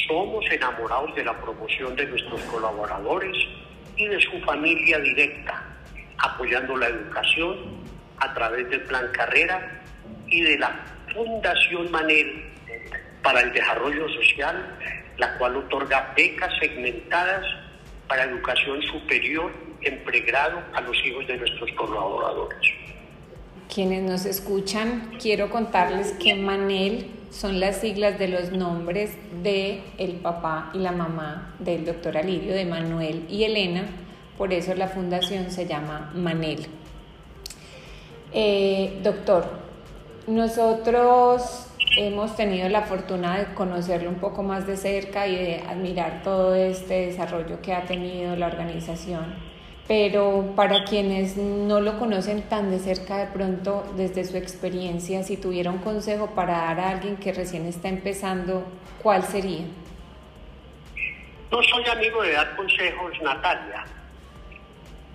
Somos 0.08 0.44
enamorados 0.50 1.14
de 1.14 1.24
la 1.24 1.32
promoción 1.40 1.94
de 1.96 2.06
nuestros 2.06 2.40
colaboradores 2.42 3.36
y 3.96 4.06
de 4.06 4.20
su 4.20 4.40
familia 4.40 4.98
directa, 4.98 5.64
apoyando 6.18 6.76
la 6.76 6.88
educación 6.88 7.56
a 8.18 8.34
través 8.34 8.68
del 8.68 8.82
Plan 8.82 9.08
Carrera 9.12 9.82
y 10.26 10.42
de 10.42 10.58
la 10.58 10.84
Fundación 11.14 11.90
Manel 11.90 12.51
para 13.22 13.40
el 13.40 13.52
Desarrollo 13.52 14.08
Social, 14.08 14.78
la 15.18 15.38
cual 15.38 15.56
otorga 15.56 16.12
becas 16.16 16.52
segmentadas 16.58 17.44
para 18.08 18.24
educación 18.24 18.82
superior 18.82 19.52
en 19.82 20.02
pregrado 20.04 20.62
a 20.74 20.80
los 20.80 20.96
hijos 21.04 21.26
de 21.26 21.36
nuestros 21.38 21.70
colaboradores. 21.72 22.58
Quienes 23.72 24.02
nos 24.02 24.26
escuchan, 24.26 25.12
quiero 25.20 25.48
contarles 25.50 26.12
que 26.12 26.34
Manel 26.34 27.10
son 27.30 27.58
las 27.60 27.80
siglas 27.80 28.18
de 28.18 28.28
los 28.28 28.52
nombres 28.52 29.16
de 29.42 29.82
el 29.96 30.16
papá 30.16 30.70
y 30.74 30.78
la 30.78 30.92
mamá 30.92 31.54
del 31.58 31.86
doctor 31.86 32.18
Alirio, 32.18 32.54
de 32.54 32.66
Manuel 32.66 33.24
y 33.30 33.44
Elena, 33.44 33.84
por 34.36 34.52
eso 34.52 34.74
la 34.74 34.88
fundación 34.88 35.50
se 35.50 35.66
llama 35.66 36.12
Manel. 36.14 36.66
Eh, 38.34 39.00
doctor, 39.02 39.46
nosotros 40.26 41.71
hemos 41.96 42.36
tenido 42.36 42.68
la 42.68 42.82
fortuna 42.82 43.38
de 43.38 43.54
conocerlo 43.54 44.08
un 44.08 44.16
poco 44.16 44.42
más 44.42 44.66
de 44.66 44.76
cerca 44.76 45.26
y 45.26 45.36
de 45.36 45.56
admirar 45.68 46.22
todo 46.22 46.54
este 46.54 47.06
desarrollo 47.06 47.60
que 47.60 47.72
ha 47.72 47.84
tenido 47.84 48.36
la 48.36 48.46
organización. 48.46 49.34
Pero 49.88 50.52
para 50.56 50.84
quienes 50.84 51.36
no 51.36 51.80
lo 51.80 51.98
conocen 51.98 52.42
tan 52.42 52.70
de 52.70 52.78
cerca 52.78 53.18
de 53.18 53.26
pronto, 53.26 53.84
desde 53.96 54.24
su 54.24 54.36
experiencia, 54.36 55.22
si 55.22 55.36
tuviera 55.36 55.70
un 55.70 55.78
consejo 55.78 56.30
para 56.34 56.58
dar 56.58 56.80
a 56.80 56.90
alguien 56.90 57.16
que 57.16 57.32
recién 57.32 57.66
está 57.66 57.88
empezando, 57.88 58.64
¿cuál 59.02 59.24
sería? 59.24 59.64
No 61.50 61.62
soy 61.62 61.84
amigo 61.90 62.22
de 62.22 62.32
dar 62.32 62.56
consejos, 62.56 63.12
Natalia, 63.22 63.84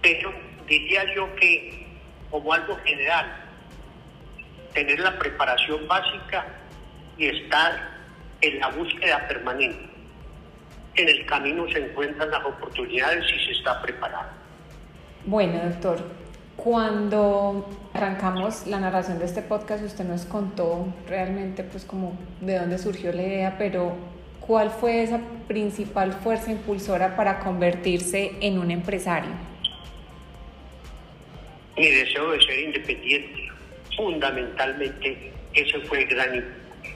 pero 0.02 0.32
diría 0.68 1.04
yo 1.16 1.34
que 1.36 1.88
como 2.30 2.54
algo 2.54 2.76
general, 2.84 3.26
tener 4.74 5.00
la 5.00 5.18
preparación 5.18 5.88
básica 5.88 6.46
y 7.18 7.28
estar 7.28 7.98
en 8.42 8.60
la 8.60 8.70
búsqueda 8.70 9.28
permanente. 9.28 9.90
En 10.96 11.10
el 11.10 11.26
camino 11.26 11.68
se 11.72 11.80
encuentran 11.80 12.30
las 12.32 12.44
oportunidades 12.46 13.26
y 13.32 13.46
se 13.46 13.52
está 13.52 13.82
preparado. 13.82 14.30
Bueno, 15.26 15.60
doctor, 15.70 16.00
Cuando 16.58 17.70
arrancamos 17.94 18.66
la 18.66 18.80
narración 18.80 19.20
de 19.20 19.26
este 19.26 19.44
podcast, 19.44 19.84
usted 19.84 20.04
nos 20.06 20.26
contó 20.26 20.92
realmente 21.08 21.64
pues 21.64 21.86
como 21.86 22.18
de 22.42 22.58
dónde 22.58 22.80
surgió 22.80 23.14
la 23.14 23.22
idea, 23.22 23.56
pero 23.60 23.96
¿cuál 24.40 24.72
fue 24.72 25.04
esa 25.04 25.20
principal 25.48 26.14
fuerza 26.14 26.52
impulsora 26.52 27.16
para 27.16 27.40
convertirse 27.40 28.32
en 28.42 28.58
un 28.58 28.72
empresario? 28.72 29.30
Mi 31.78 31.90
deseo 31.90 32.32
de 32.32 32.42
ser 32.42 32.60
independiente, 32.60 33.50
fundamentalmente 33.96 35.32
ese 35.54 35.80
fue 35.82 36.02
el 36.04 36.08
gran, 36.08 36.44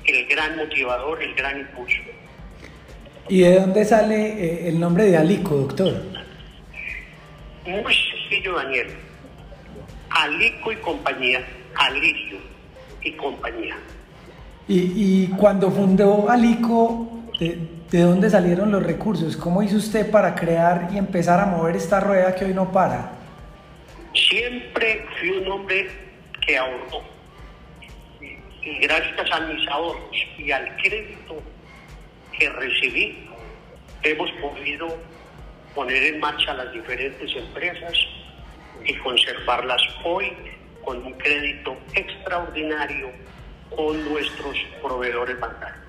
el 0.06 0.28
gran 0.28 0.58
motivador, 0.58 1.22
el 1.22 1.34
gran 1.36 1.60
impulso. 1.60 2.00
¿Y 3.30 3.42
de 3.42 3.60
dónde 3.60 3.86
sale 3.86 4.16
eh, 4.16 4.68
el 4.70 4.80
nombre 4.80 5.06
de 5.06 5.18
Alico, 5.18 5.56
doctor? 5.56 5.94
Muy 7.66 7.94
sencillo, 7.94 8.56
Daniel. 8.56 8.88
Alico 10.10 10.72
y 10.72 10.76
compañía, 10.78 11.42
Alicio 11.76 12.38
y 13.04 13.12
compañía. 13.14 13.76
Y, 14.68 14.80
y 14.80 15.28
cuando 15.38 15.72
fundó 15.72 16.30
Alico, 16.30 17.24
¿de, 17.40 17.58
¿de 17.90 18.02
dónde 18.02 18.30
salieron 18.30 18.72
los 18.72 18.84
recursos? 18.84 19.38
¿Cómo 19.38 19.64
hizo 19.64 19.78
usted 19.78 20.10
para 20.10 20.36
crear 20.36 20.90
y 20.94 20.98
empezar 20.98 21.40
a 21.40 21.46
mover 21.46 21.76
esta 21.76 22.00
rueda 22.00 22.36
que 22.36 22.46
hoy 22.46 22.54
no 22.54 22.72
para? 22.72 23.14
Siempre 24.14 25.06
fui 25.20 25.30
un 25.30 25.52
hombre 25.52 25.90
que 26.46 26.58
ahorró. 26.58 27.11
Y 28.64 28.80
gracias 28.80 29.32
a 29.32 29.40
mis 29.42 29.68
ahorros 29.68 30.16
y 30.38 30.52
al 30.52 30.76
crédito 30.78 31.42
que 32.38 32.50
recibí, 32.50 33.28
hemos 34.04 34.32
podido 34.34 34.88
poner 35.74 36.04
en 36.04 36.20
marcha 36.20 36.54
las 36.54 36.72
diferentes 36.74 37.36
empresas 37.36 37.94
y 38.86 38.94
conservarlas 38.96 39.82
hoy 40.04 40.32
con 40.84 41.04
un 41.06 41.14
crédito 41.14 41.78
extraordinario 41.94 43.10
con 43.76 44.04
nuestros 44.12 44.58
proveedores 44.82 45.40
bancarios. 45.40 45.82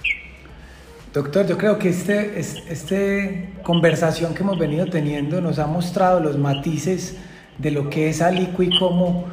Doctor, 1.12 1.46
yo 1.46 1.58
creo 1.58 1.78
que 1.78 1.90
este, 1.90 2.38
este 2.38 3.52
conversación 3.62 4.34
que 4.34 4.42
hemos 4.42 4.58
venido 4.58 4.86
teniendo 4.86 5.40
nos 5.40 5.58
ha 5.58 5.66
mostrado 5.66 6.20
los 6.20 6.38
matices 6.38 7.18
de 7.58 7.70
lo 7.70 7.90
que 7.90 8.08
es 8.08 8.22
Alico 8.22 8.62
y 8.62 8.78
cómo 8.78 9.30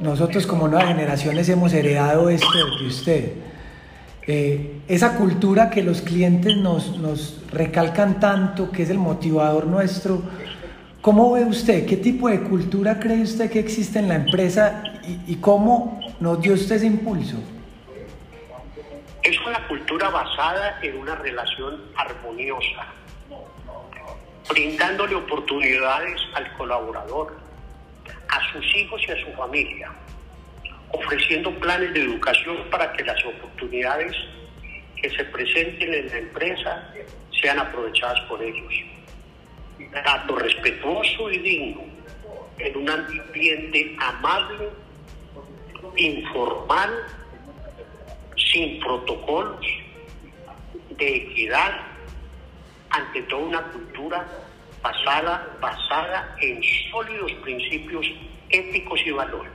nosotros 0.00 0.46
como 0.46 0.68
nuevas 0.68 0.88
generaciones 0.88 1.48
hemos 1.48 1.72
heredado 1.72 2.28
esto 2.28 2.48
de 2.80 2.86
usted. 2.86 3.32
Eh, 4.26 4.80
esa 4.88 5.16
cultura 5.16 5.70
que 5.70 5.82
los 5.82 6.00
clientes 6.00 6.56
nos, 6.56 6.96
nos 6.96 7.42
recalcan 7.52 8.20
tanto, 8.20 8.70
que 8.70 8.82
es 8.82 8.90
el 8.90 8.98
motivador 8.98 9.66
nuestro, 9.66 10.22
¿cómo 11.00 11.32
ve 11.32 11.44
usted? 11.44 11.86
¿Qué 11.86 11.98
tipo 11.98 12.28
de 12.28 12.40
cultura 12.40 12.98
cree 12.98 13.22
usted 13.22 13.50
que 13.50 13.60
existe 13.60 13.98
en 13.98 14.08
la 14.08 14.16
empresa 14.16 14.82
y, 15.06 15.32
y 15.32 15.36
cómo 15.36 16.00
nos 16.20 16.40
dio 16.40 16.54
usted 16.54 16.76
ese 16.76 16.86
impulso? 16.86 17.36
Es 19.22 19.40
una 19.46 19.66
cultura 19.68 20.08
basada 20.10 20.78
en 20.82 20.98
una 20.98 21.14
relación 21.16 21.82
armoniosa, 21.96 22.86
brindándole 24.50 25.14
oportunidades 25.14 26.20
al 26.34 26.50
colaborador, 26.56 27.36
a 28.34 28.52
sus 28.52 28.76
hijos 28.76 29.00
y 29.06 29.12
a 29.12 29.24
su 29.24 29.32
familia, 29.32 29.92
ofreciendo 30.90 31.52
planes 31.60 31.94
de 31.94 32.02
educación 32.02 32.56
para 32.70 32.92
que 32.92 33.04
las 33.04 33.24
oportunidades 33.24 34.16
que 35.00 35.08
se 35.10 35.24
presenten 35.26 35.94
en 35.94 36.08
la 36.08 36.18
empresa 36.18 36.94
sean 37.40 37.60
aprovechadas 37.60 38.20
por 38.22 38.42
ellos. 38.42 38.74
Trato 39.92 40.36
respetuoso 40.36 41.30
y 41.30 41.38
digno 41.38 41.82
en 42.58 42.76
un 42.76 42.90
ambiente 42.90 43.96
amable, 44.00 44.68
informal, 45.96 46.90
sin 48.36 48.80
protocolos, 48.80 49.66
de 50.90 51.16
equidad, 51.16 51.72
ante 52.90 53.22
toda 53.22 53.42
una 53.42 53.62
cultura 53.62 54.26
basada, 54.82 55.48
basada 55.60 56.36
en 56.40 56.60
sólidos 56.90 57.32
principios 57.42 58.06
éticos 58.54 59.00
y 59.04 59.10
valores. 59.10 59.52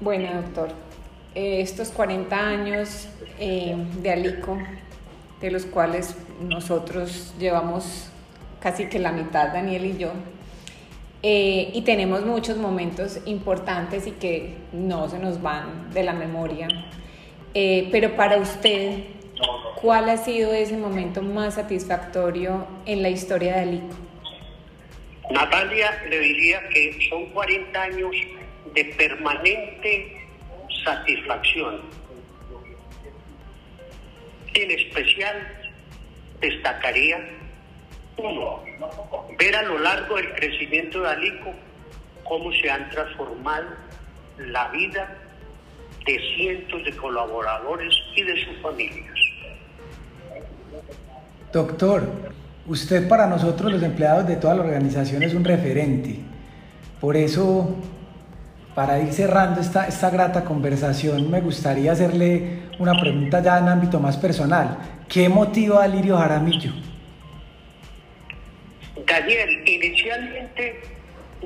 Bueno, 0.00 0.28
doctor, 0.34 0.68
eh, 1.34 1.60
estos 1.60 1.88
40 1.88 2.36
años 2.36 3.08
eh, 3.38 3.76
de 4.00 4.10
Alico, 4.10 4.58
de 5.40 5.50
los 5.50 5.66
cuales 5.66 6.16
nosotros 6.40 7.34
llevamos 7.38 8.08
casi 8.60 8.86
que 8.86 8.98
la 8.98 9.12
mitad, 9.12 9.52
Daniel 9.52 9.84
y 9.86 9.98
yo, 9.98 10.12
eh, 11.22 11.70
y 11.74 11.82
tenemos 11.82 12.24
muchos 12.24 12.56
momentos 12.58 13.18
importantes 13.24 14.06
y 14.06 14.12
que 14.12 14.56
no 14.72 15.08
se 15.08 15.18
nos 15.18 15.42
van 15.42 15.92
de 15.92 16.04
la 16.04 16.12
memoria. 16.12 16.68
Pero 17.52 18.16
para 18.16 18.38
usted, 18.38 19.04
¿cuál 19.80 20.08
ha 20.08 20.16
sido 20.16 20.52
ese 20.52 20.76
momento 20.76 21.22
más 21.22 21.54
satisfactorio 21.54 22.66
en 22.84 23.00
la 23.02 23.10
historia 23.10 23.54
de 23.54 23.60
Alico? 23.60 23.94
Natalia 25.30 26.02
le 26.08 26.18
diría 26.18 26.68
que 26.68 27.08
son 27.08 27.26
40 27.26 27.82
años 27.82 28.14
de 28.74 28.84
permanente 28.96 30.26
satisfacción. 30.84 31.80
En 34.54 34.70
especial 34.70 35.36
destacaría, 36.40 37.18
uno, 38.16 38.62
ver 39.38 39.56
a 39.56 39.62
lo 39.62 39.78
largo 39.78 40.16
del 40.16 40.32
crecimiento 40.34 41.00
de 41.00 41.08
Alico 41.08 41.52
cómo 42.24 42.52
se 42.52 42.70
han 42.70 42.88
transformado 42.90 43.66
la 44.38 44.68
vida 44.68 45.16
de 46.06 46.20
cientos 46.36 46.84
de 46.84 46.92
colaboradores 46.96 47.94
y 48.14 48.22
de 48.22 48.44
sus 48.44 48.56
familias. 48.60 49.18
Doctor, 51.52 52.02
usted 52.66 53.08
para 53.08 53.26
nosotros 53.26 53.72
los 53.72 53.82
empleados 53.82 54.26
de 54.26 54.36
toda 54.36 54.54
la 54.54 54.62
organización 54.62 55.22
es 55.22 55.34
un 55.34 55.44
referente. 55.44 56.16
Por 57.00 57.16
eso, 57.16 57.76
para 58.74 58.98
ir 59.00 59.12
cerrando 59.12 59.60
esta, 59.60 59.86
esta 59.86 60.10
grata 60.10 60.44
conversación, 60.44 61.30
me 61.30 61.40
gustaría 61.40 61.92
hacerle 61.92 62.60
una 62.78 62.98
pregunta 62.98 63.42
ya 63.42 63.58
en 63.58 63.68
ámbito 63.68 64.00
más 64.00 64.16
personal. 64.16 64.78
¿Qué 65.08 65.28
motiva 65.28 65.84
a 65.84 65.88
Lirio 65.88 66.16
Jaramillo? 66.16 66.72
Daniel, 69.06 69.68
inicialmente 69.68 70.80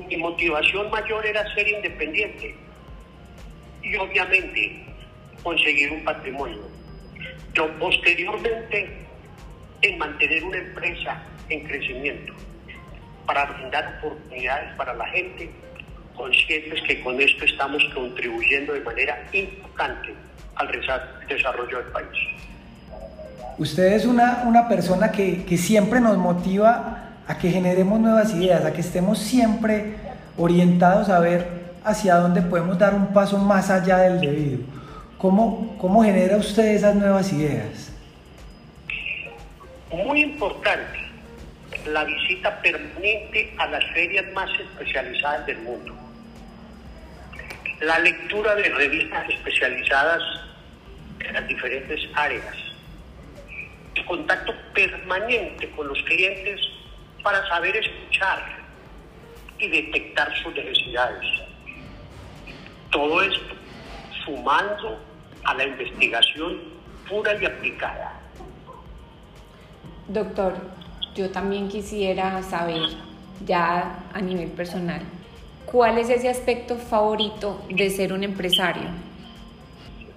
mi 0.07 0.17
motivación 0.17 0.89
mayor 0.89 1.25
era 1.25 1.43
ser 1.53 1.67
independiente 1.67 2.55
y 3.83 3.95
obviamente 3.97 4.85
conseguir 5.43 5.91
un 5.91 6.03
patrimonio. 6.03 6.61
Pero 7.53 7.77
posteriormente 7.79 9.08
en 9.81 9.97
mantener 9.97 10.43
una 10.43 10.57
empresa 10.57 11.21
en 11.49 11.63
crecimiento 11.65 12.33
para 13.25 13.45
brindar 13.45 13.99
oportunidades 13.99 14.75
para 14.75 14.93
la 14.93 15.05
gente, 15.07 15.49
conscientes 16.15 16.81
que 16.81 17.01
con 17.01 17.19
esto 17.21 17.45
estamos 17.45 17.83
contribuyendo 17.93 18.73
de 18.73 18.81
manera 18.81 19.23
importante 19.31 20.13
al 20.55 20.69
desarrollo 21.27 21.77
del 21.77 21.91
país. 21.91 22.17
Usted 23.57 23.93
es 23.93 24.05
una, 24.05 24.43
una 24.45 24.67
persona 24.67 25.11
que, 25.11 25.45
que 25.45 25.57
siempre 25.57 25.99
nos 25.99 26.17
motiva 26.17 27.09
a 27.27 27.37
que 27.37 27.51
generemos 27.51 27.99
nuevas 27.99 28.33
ideas, 28.33 28.65
a 28.65 28.73
que 28.73 28.81
estemos 28.81 29.19
siempre 29.19 29.95
orientados 30.37 31.09
a 31.09 31.19
ver 31.19 31.59
hacia 31.83 32.15
dónde 32.15 32.41
podemos 32.41 32.77
dar 32.77 32.93
un 32.93 33.13
paso 33.13 33.37
más 33.37 33.69
allá 33.69 33.97
del 33.99 34.19
debido. 34.19 34.59
¿Cómo, 35.17 35.77
cómo 35.77 36.03
genera 36.03 36.37
usted 36.37 36.67
esas 36.67 36.95
nuevas 36.95 37.31
ideas? 37.31 37.91
Muy 39.91 40.21
importante, 40.21 40.99
la 41.87 42.03
visita 42.03 42.61
permanente 42.61 43.55
a 43.57 43.65
las 43.67 43.83
ferias 43.91 44.25
más 44.33 44.49
especializadas 44.59 45.47
del 45.47 45.57
mundo. 45.59 45.95
La 47.81 47.97
lectura 47.97 48.53
de 48.53 48.69
revistas 48.69 49.27
especializadas 49.29 50.21
en 51.19 51.33
las 51.33 51.47
diferentes 51.47 52.01
áreas. 52.13 52.55
El 53.95 54.05
contacto 54.05 54.53
permanente 54.75 55.69
con 55.71 55.87
los 55.87 56.01
clientes 56.03 56.61
para 57.23 57.47
saber 57.47 57.75
escuchar 57.75 58.43
y 59.57 59.69
detectar 59.69 60.31
sus 60.43 60.53
necesidades. 60.53 61.25
Todo 62.91 63.23
esto 63.23 63.55
sumando 64.23 65.03
a 65.45 65.53
la 65.55 65.63
investigación 65.63 66.59
pura 67.07 67.35
y 67.41 67.45
aplicada. 67.45 68.18
Doctor, 70.09 70.55
yo 71.13 71.29
también 71.29 71.69
quisiera 71.69 72.41
saber, 72.41 72.81
ya 73.45 74.05
a 74.11 74.19
nivel 74.19 74.49
personal, 74.49 75.01
¿cuál 75.67 75.99
es 75.99 76.09
ese 76.09 76.29
aspecto 76.29 76.77
favorito 76.77 77.63
de 77.69 77.91
ser 77.91 78.11
un 78.11 78.23
empresario? 78.23 78.89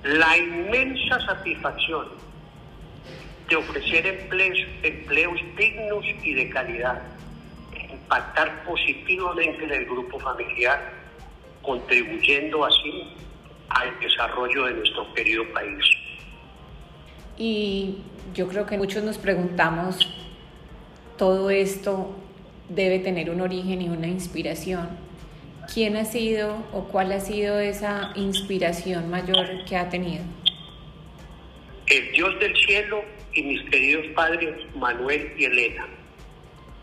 La 0.02 0.38
inmensa 0.38 1.20
satisfacción 1.26 2.08
de 3.50 3.56
ofrecer 3.56 4.06
empleos, 4.06 4.58
empleos 4.82 5.38
dignos 5.58 6.04
y 6.24 6.32
de 6.32 6.48
calidad, 6.48 7.02
impactar 7.92 8.64
positivamente 8.64 9.64
en 9.64 9.72
el 9.72 9.84
grupo 9.84 10.18
familiar 10.18 11.02
contribuyendo 11.60 12.64
así 12.64 13.08
al 13.68 14.00
desarrollo 14.00 14.64
de 14.64 14.72
nuestro 14.72 15.12
querido 15.12 15.44
país. 15.52 15.84
Y 17.36 17.98
yo 18.34 18.48
creo 18.48 18.66
que 18.66 18.78
muchos 18.78 19.02
nos 19.02 19.18
preguntamos, 19.18 19.98
todo 21.16 21.50
esto 21.50 22.14
debe 22.68 22.98
tener 22.98 23.30
un 23.30 23.40
origen 23.40 23.82
y 23.82 23.88
una 23.88 24.06
inspiración. 24.06 24.88
¿Quién 25.72 25.96
ha 25.96 26.04
sido 26.04 26.56
o 26.72 26.84
cuál 26.84 27.12
ha 27.12 27.20
sido 27.20 27.60
esa 27.60 28.12
inspiración 28.16 29.10
mayor 29.10 29.64
que 29.66 29.76
ha 29.76 29.88
tenido? 29.88 30.24
El 31.86 32.12
Dios 32.12 32.38
del 32.40 32.56
cielo 32.56 33.02
y 33.34 33.42
mis 33.42 33.70
queridos 33.70 34.06
padres 34.14 34.54
Manuel 34.74 35.32
y 35.38 35.44
Elena. 35.44 35.86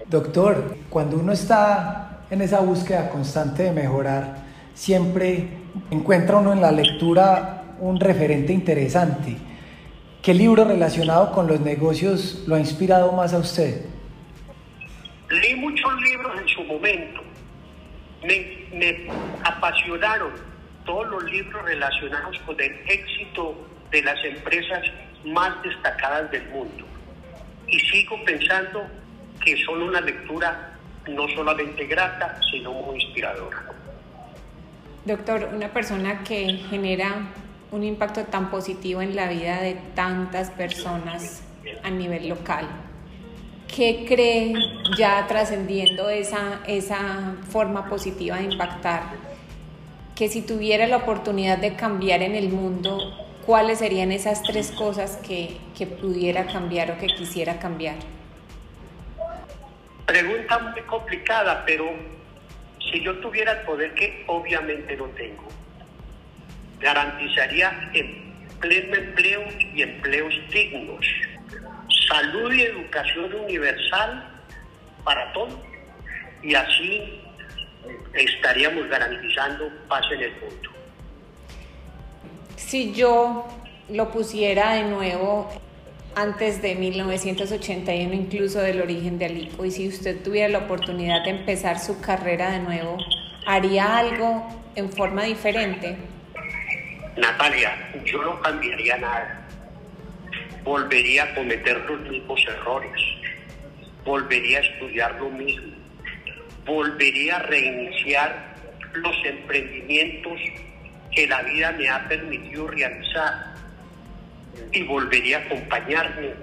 Doctor, 0.07 0.77
cuando 0.89 1.17
uno 1.17 1.33
está 1.33 2.21
en 2.29 2.41
esa 2.41 2.61
búsqueda 2.61 3.09
constante 3.09 3.63
de 3.63 3.71
mejorar, 3.71 4.43
siempre 4.73 5.47
encuentra 5.91 6.37
uno 6.37 6.53
en 6.53 6.61
la 6.61 6.71
lectura 6.71 7.75
un 7.79 7.99
referente 7.99 8.53
interesante. 8.53 9.48
¿Qué 10.21 10.33
libro 10.33 10.65
relacionado 10.65 11.31
con 11.31 11.47
los 11.47 11.61
negocios 11.61 12.43
lo 12.45 12.55
ha 12.55 12.59
inspirado 12.59 13.13
más 13.13 13.33
a 13.33 13.37
usted? 13.37 13.85
Leí 15.29 15.55
muchos 15.55 16.01
libros 16.01 16.41
en 16.41 16.47
su 16.49 16.63
momento. 16.65 17.21
Me, 18.23 18.67
me 18.73 19.07
apasionaron 19.45 20.31
todos 20.85 21.07
los 21.07 21.23
libros 21.31 21.63
relacionados 21.63 22.37
con 22.45 22.59
el 22.59 22.73
éxito 22.87 23.55
de 23.91 24.01
las 24.03 24.21
empresas 24.25 24.83
más 25.23 25.63
destacadas 25.63 26.29
del 26.31 26.45
mundo. 26.49 26.85
Y 27.67 27.79
sigo 27.79 28.21
pensando 28.25 28.85
que 29.41 29.55
son 29.63 29.81
una 29.83 30.01
lectura 30.01 30.77
no 31.07 31.29
solamente 31.29 31.85
grata, 31.85 32.37
sino 32.51 32.73
muy 32.73 33.01
inspiradora. 33.01 33.63
Doctor, 35.05 35.49
una 35.53 35.69
persona 35.69 36.23
que 36.25 36.57
genera 36.69 37.29
un 37.71 37.83
impacto 37.83 38.23
tan 38.23 38.49
positivo 38.49 39.01
en 39.01 39.15
la 39.15 39.27
vida 39.27 39.61
de 39.61 39.75
tantas 39.95 40.49
personas 40.49 41.43
a 41.83 41.89
nivel 41.89 42.29
local, 42.29 42.67
¿qué 43.73 44.05
cree 44.07 44.53
ya 44.97 45.25
trascendiendo 45.27 46.09
esa, 46.09 46.61
esa 46.67 47.35
forma 47.49 47.87
positiva 47.87 48.37
de 48.37 48.45
impactar? 48.45 49.03
Que 50.15 50.27
si 50.27 50.41
tuviera 50.41 50.87
la 50.87 50.97
oportunidad 50.97 51.59
de 51.59 51.75
cambiar 51.75 52.21
en 52.23 52.35
el 52.35 52.49
mundo, 52.49 52.99
¿cuáles 53.45 53.79
serían 53.79 54.11
esas 54.11 54.41
tres 54.43 54.71
cosas 54.71 55.17
que, 55.17 55.57
que 55.77 55.85
pudiera 55.85 56.45
cambiar 56.47 56.91
o 56.91 56.97
que 56.97 57.07
quisiera 57.07 57.59
cambiar? 57.59 57.95
Pregunta 60.05 60.57
muy 60.59 60.81
complicada, 60.81 61.63
pero 61.65 61.85
si 62.91 63.03
yo 63.03 63.19
tuviera 63.19 63.51
el 63.51 63.65
poder 63.65 63.93
que 63.93 64.23
obviamente 64.27 64.97
no 64.97 65.05
tengo, 65.09 65.43
garantizaría 66.79 67.91
pleno 68.59 68.95
empleo 68.95 69.43
y 69.73 69.81
empleos 69.81 70.33
dignos, 70.51 71.05
salud 72.09 72.53
y 72.53 72.61
educación 72.61 73.33
universal 73.33 74.41
para 75.03 75.31
todos 75.33 75.59
y 76.43 76.55
así 76.55 77.21
estaríamos 78.13 78.87
garantizando 78.87 79.69
paz 79.87 80.03
en 80.11 80.21
el 80.21 80.31
mundo. 80.31 80.69
Si 82.55 82.93
yo 82.93 83.47
lo 83.89 84.11
pusiera 84.11 84.73
de 84.73 84.83
nuevo 84.83 85.49
antes 86.15 86.61
de 86.61 86.75
1981, 86.75 88.13
incluso 88.13 88.59
del 88.59 88.81
origen 88.81 89.17
de 89.17 89.25
Alico, 89.25 89.65
y 89.65 89.71
si 89.71 89.87
usted 89.87 90.21
tuviera 90.21 90.49
la 90.49 90.59
oportunidad 90.59 91.23
de 91.23 91.31
empezar 91.31 91.79
su 91.79 92.01
carrera 92.01 92.51
de 92.51 92.59
nuevo, 92.59 92.97
¿haría 93.45 93.97
algo 93.97 94.45
en 94.75 94.91
forma 94.91 95.23
diferente? 95.23 95.97
Natalia, 97.17 97.91
yo 98.05 98.23
no 98.23 98.39
cambiaría 98.41 98.97
nada. 98.97 99.47
Volvería 100.63 101.23
a 101.23 101.35
cometer 101.35 101.77
los 101.89 101.99
mismos 102.01 102.41
errores. 102.47 103.01
Volvería 104.05 104.59
a 104.59 104.61
estudiar 104.61 105.15
lo 105.19 105.29
mismo. 105.29 105.73
Volvería 106.65 107.37
a 107.37 107.43
reiniciar 107.43 108.55
los 108.93 109.15
emprendimientos 109.25 110.39
que 111.11 111.27
la 111.27 111.41
vida 111.41 111.71
me 111.71 111.89
ha 111.89 112.07
permitido 112.07 112.67
realizar 112.67 113.55
y 114.71 114.83
volvería 114.83 115.37
a 115.37 115.41
acompañarme 115.41 116.33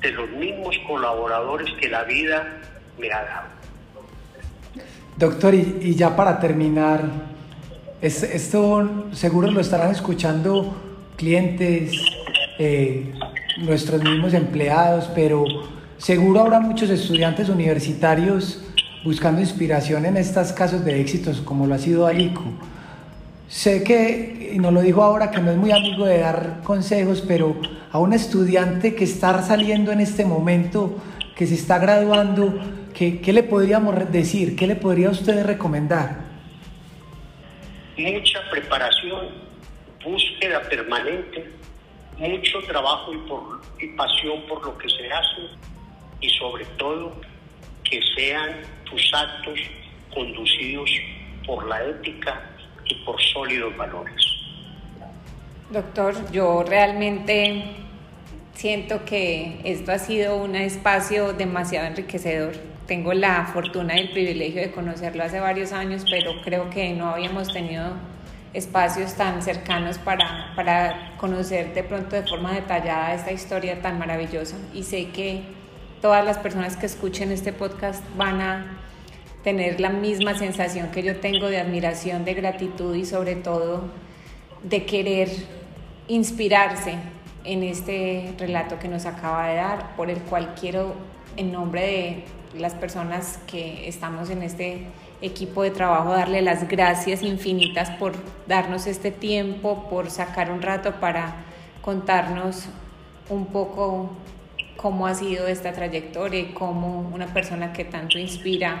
de 0.00 0.10
los 0.12 0.28
mismos 0.30 0.76
colaboradores 0.86 1.68
que 1.80 1.88
la 1.88 2.04
vida 2.04 2.46
me 2.98 3.12
ha 3.12 3.22
dado. 3.22 3.56
Doctor, 5.16 5.54
y, 5.54 5.94
ya 5.94 6.14
para 6.14 6.38
terminar, 6.38 7.02
esto 8.06 9.08
seguro 9.12 9.50
lo 9.50 9.60
estarán 9.60 9.90
escuchando 9.90 10.74
clientes, 11.16 11.92
eh, 12.58 13.12
nuestros 13.58 14.02
mismos 14.02 14.32
empleados, 14.32 15.10
pero 15.14 15.44
seguro 15.98 16.40
habrá 16.40 16.60
muchos 16.60 16.88
estudiantes 16.90 17.48
universitarios 17.48 18.62
buscando 19.04 19.40
inspiración 19.40 20.04
en 20.04 20.16
estos 20.16 20.52
casos 20.52 20.84
de 20.84 21.00
éxitos 21.00 21.40
como 21.40 21.66
lo 21.66 21.74
ha 21.74 21.78
sido 21.78 22.06
Alico. 22.06 22.44
Sé 23.48 23.82
que, 23.82 24.52
y 24.54 24.58
nos 24.58 24.72
lo 24.72 24.82
dijo 24.82 25.02
ahora, 25.02 25.30
que 25.30 25.40
no 25.40 25.50
es 25.50 25.56
muy 25.56 25.70
amigo 25.70 26.04
de 26.04 26.18
dar 26.18 26.60
consejos, 26.64 27.24
pero 27.26 27.56
a 27.90 27.98
un 27.98 28.12
estudiante 28.12 28.94
que 28.94 29.04
está 29.04 29.42
saliendo 29.42 29.90
en 29.90 30.00
este 30.00 30.24
momento, 30.24 30.96
que 31.36 31.46
se 31.46 31.54
está 31.54 31.78
graduando, 31.78 32.58
¿qué, 32.94 33.20
qué 33.20 33.32
le 33.32 33.42
podríamos 33.42 33.94
decir? 34.12 34.54
¿Qué 34.56 34.66
le 34.66 34.76
podría 34.76 35.10
usted 35.10 35.44
recomendar? 35.44 36.25
Mucha 37.96 38.50
preparación, 38.50 39.28
búsqueda 40.04 40.62
permanente, 40.68 41.50
mucho 42.18 42.58
trabajo 42.66 43.12
y, 43.12 43.18
por, 43.28 43.60
pasión 43.96 44.42
por 44.48 44.64
lo 44.64 44.76
que 44.78 44.88
se 44.88 45.10
hace 45.10 45.42
y 46.20 46.28
sobre 46.30 46.64
todo 46.76 47.18
que 47.84 48.00
sean 48.16 48.62
tus 48.84 49.12
actos 49.14 49.58
conducidos 50.12 50.90
por 51.46 51.66
la 51.66 51.84
ética 51.84 52.50
y 52.84 52.94
por 53.04 53.20
sólidos 53.20 53.76
valores. 53.76 54.26
Doctor, 55.70 56.14
yo 56.32 56.64
realmente 56.64 57.64
siento 58.54 59.04
que 59.04 59.60
esto 59.64 59.92
ha 59.92 59.98
sido 59.98 60.36
un 60.36 60.54
espacio 60.54 61.32
demasiado 61.32 61.86
enriquecedor. 61.86 62.75
Tengo 62.86 63.12
la 63.14 63.46
fortuna 63.46 63.96
y 63.96 64.00
el 64.00 64.10
privilegio 64.10 64.60
de 64.60 64.70
conocerlo 64.70 65.24
hace 65.24 65.40
varios 65.40 65.72
años, 65.72 66.04
pero 66.08 66.40
creo 66.42 66.70
que 66.70 66.92
no 66.92 67.10
habíamos 67.10 67.52
tenido 67.52 67.94
espacios 68.52 69.14
tan 69.14 69.42
cercanos 69.42 69.98
para, 69.98 70.52
para 70.54 71.16
conocer 71.18 71.74
de 71.74 71.82
pronto 71.82 72.14
de 72.14 72.22
forma 72.22 72.52
detallada 72.52 73.14
esta 73.14 73.32
historia 73.32 73.82
tan 73.82 73.98
maravillosa. 73.98 74.56
Y 74.72 74.84
sé 74.84 75.08
que 75.08 75.42
todas 76.00 76.24
las 76.24 76.38
personas 76.38 76.76
que 76.76 76.86
escuchen 76.86 77.32
este 77.32 77.52
podcast 77.52 78.04
van 78.16 78.40
a 78.40 78.78
tener 79.42 79.80
la 79.80 79.90
misma 79.90 80.34
sensación 80.34 80.90
que 80.90 81.02
yo 81.02 81.16
tengo 81.16 81.48
de 81.48 81.58
admiración, 81.58 82.24
de 82.24 82.34
gratitud 82.34 82.94
y 82.94 83.04
sobre 83.04 83.34
todo 83.34 83.90
de 84.62 84.84
querer 84.84 85.28
inspirarse 86.08 86.94
en 87.44 87.62
este 87.62 88.32
relato 88.38 88.78
que 88.78 88.88
nos 88.88 89.06
acaba 89.06 89.48
de 89.48 89.56
dar, 89.56 89.96
por 89.96 90.10
el 90.10 90.18
cual 90.20 90.54
quiero, 90.58 90.94
en 91.36 91.52
nombre 91.52 91.82
de 91.82 92.24
las 92.58 92.74
personas 92.74 93.38
que 93.46 93.88
estamos 93.88 94.30
en 94.30 94.42
este 94.42 94.86
equipo 95.20 95.62
de 95.62 95.70
trabajo, 95.70 96.12
darle 96.12 96.42
las 96.42 96.68
gracias 96.68 97.22
infinitas 97.22 97.90
por 97.90 98.14
darnos 98.46 98.86
este 98.86 99.10
tiempo, 99.10 99.88
por 99.88 100.10
sacar 100.10 100.50
un 100.50 100.62
rato 100.62 100.92
para 101.00 101.44
contarnos 101.82 102.68
un 103.28 103.46
poco 103.46 104.10
cómo 104.76 105.06
ha 105.06 105.14
sido 105.14 105.46
esta 105.48 105.72
trayectoria 105.72 106.40
y 106.40 106.52
cómo 106.52 107.00
una 107.12 107.26
persona 107.26 107.72
que 107.72 107.84
tanto 107.84 108.18
inspira 108.18 108.80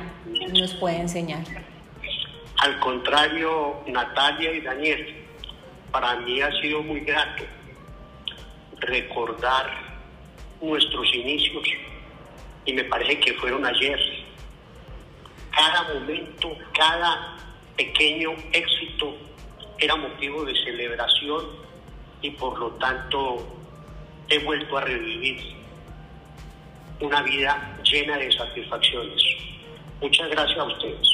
nos 0.52 0.74
puede 0.74 0.98
enseñar. 0.98 1.42
Al 2.58 2.78
contrario, 2.80 3.76
Natalia 3.86 4.52
y 4.52 4.60
Daniel, 4.60 5.24
para 5.90 6.16
mí 6.16 6.40
ha 6.40 6.50
sido 6.60 6.82
muy 6.82 7.00
grato 7.00 7.44
recordar 8.80 9.66
nuestros 10.60 11.14
inicios 11.14 11.62
y 12.66 12.72
me 12.72 12.84
parece 12.84 13.18
que 13.20 13.32
fueron 13.34 13.64
ayer. 13.64 13.98
Cada 15.50 15.94
momento, 15.94 16.54
cada 16.74 17.36
pequeño 17.76 18.32
éxito 18.52 19.16
era 19.78 19.96
motivo 19.96 20.44
de 20.44 20.54
celebración 20.64 21.46
y 22.22 22.30
por 22.30 22.58
lo 22.58 22.70
tanto 22.72 23.46
he 24.28 24.38
vuelto 24.40 24.76
a 24.76 24.82
revivir 24.82 25.38
una 27.00 27.22
vida 27.22 27.78
llena 27.84 28.18
de 28.18 28.32
satisfacciones. 28.32 29.22
Muchas 30.00 30.28
gracias 30.30 30.58
a 30.58 30.64
ustedes. 30.64 31.08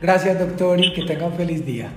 Gracias, 0.00 0.38
doctor, 0.38 0.78
y 0.78 0.92
que 0.92 1.02
tenga 1.02 1.26
un 1.26 1.36
feliz 1.36 1.64
día. 1.64 1.90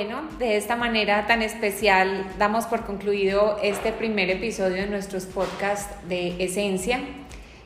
Bueno, 0.00 0.22
de 0.38 0.56
esta 0.56 0.76
manera 0.76 1.26
tan 1.26 1.42
especial 1.42 2.24
damos 2.38 2.66
por 2.66 2.86
concluido 2.86 3.58
este 3.64 3.90
primer 3.90 4.30
episodio 4.30 4.76
de 4.76 4.86
nuestros 4.86 5.26
podcasts 5.26 5.92
de 6.08 6.36
Esencia. 6.38 7.00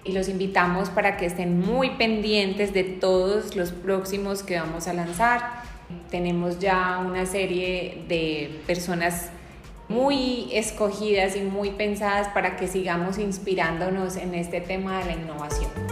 y 0.02 0.12
los 0.12 0.30
invitamos 0.30 0.88
para 0.88 1.18
que 1.18 1.26
estén 1.26 1.60
muy 1.60 1.90
pendientes 1.90 2.72
de 2.72 2.84
todos 2.84 3.54
los 3.54 3.70
próximos 3.70 4.42
que 4.42 4.58
vamos 4.58 4.88
a 4.88 4.94
lanzar. 4.94 5.42
Tenemos 6.10 6.58
ya 6.58 7.04
una 7.06 7.26
serie 7.26 8.02
de 8.08 8.62
personas 8.66 9.28
muy 9.90 10.48
escogidas 10.54 11.36
y 11.36 11.40
muy 11.40 11.72
pensadas 11.72 12.28
para 12.28 12.56
que 12.56 12.66
sigamos 12.66 13.18
inspirándonos 13.18 14.16
en 14.16 14.34
este 14.34 14.62
tema 14.62 15.00
de 15.00 15.04
la 15.04 15.12
innovación. 15.12 15.91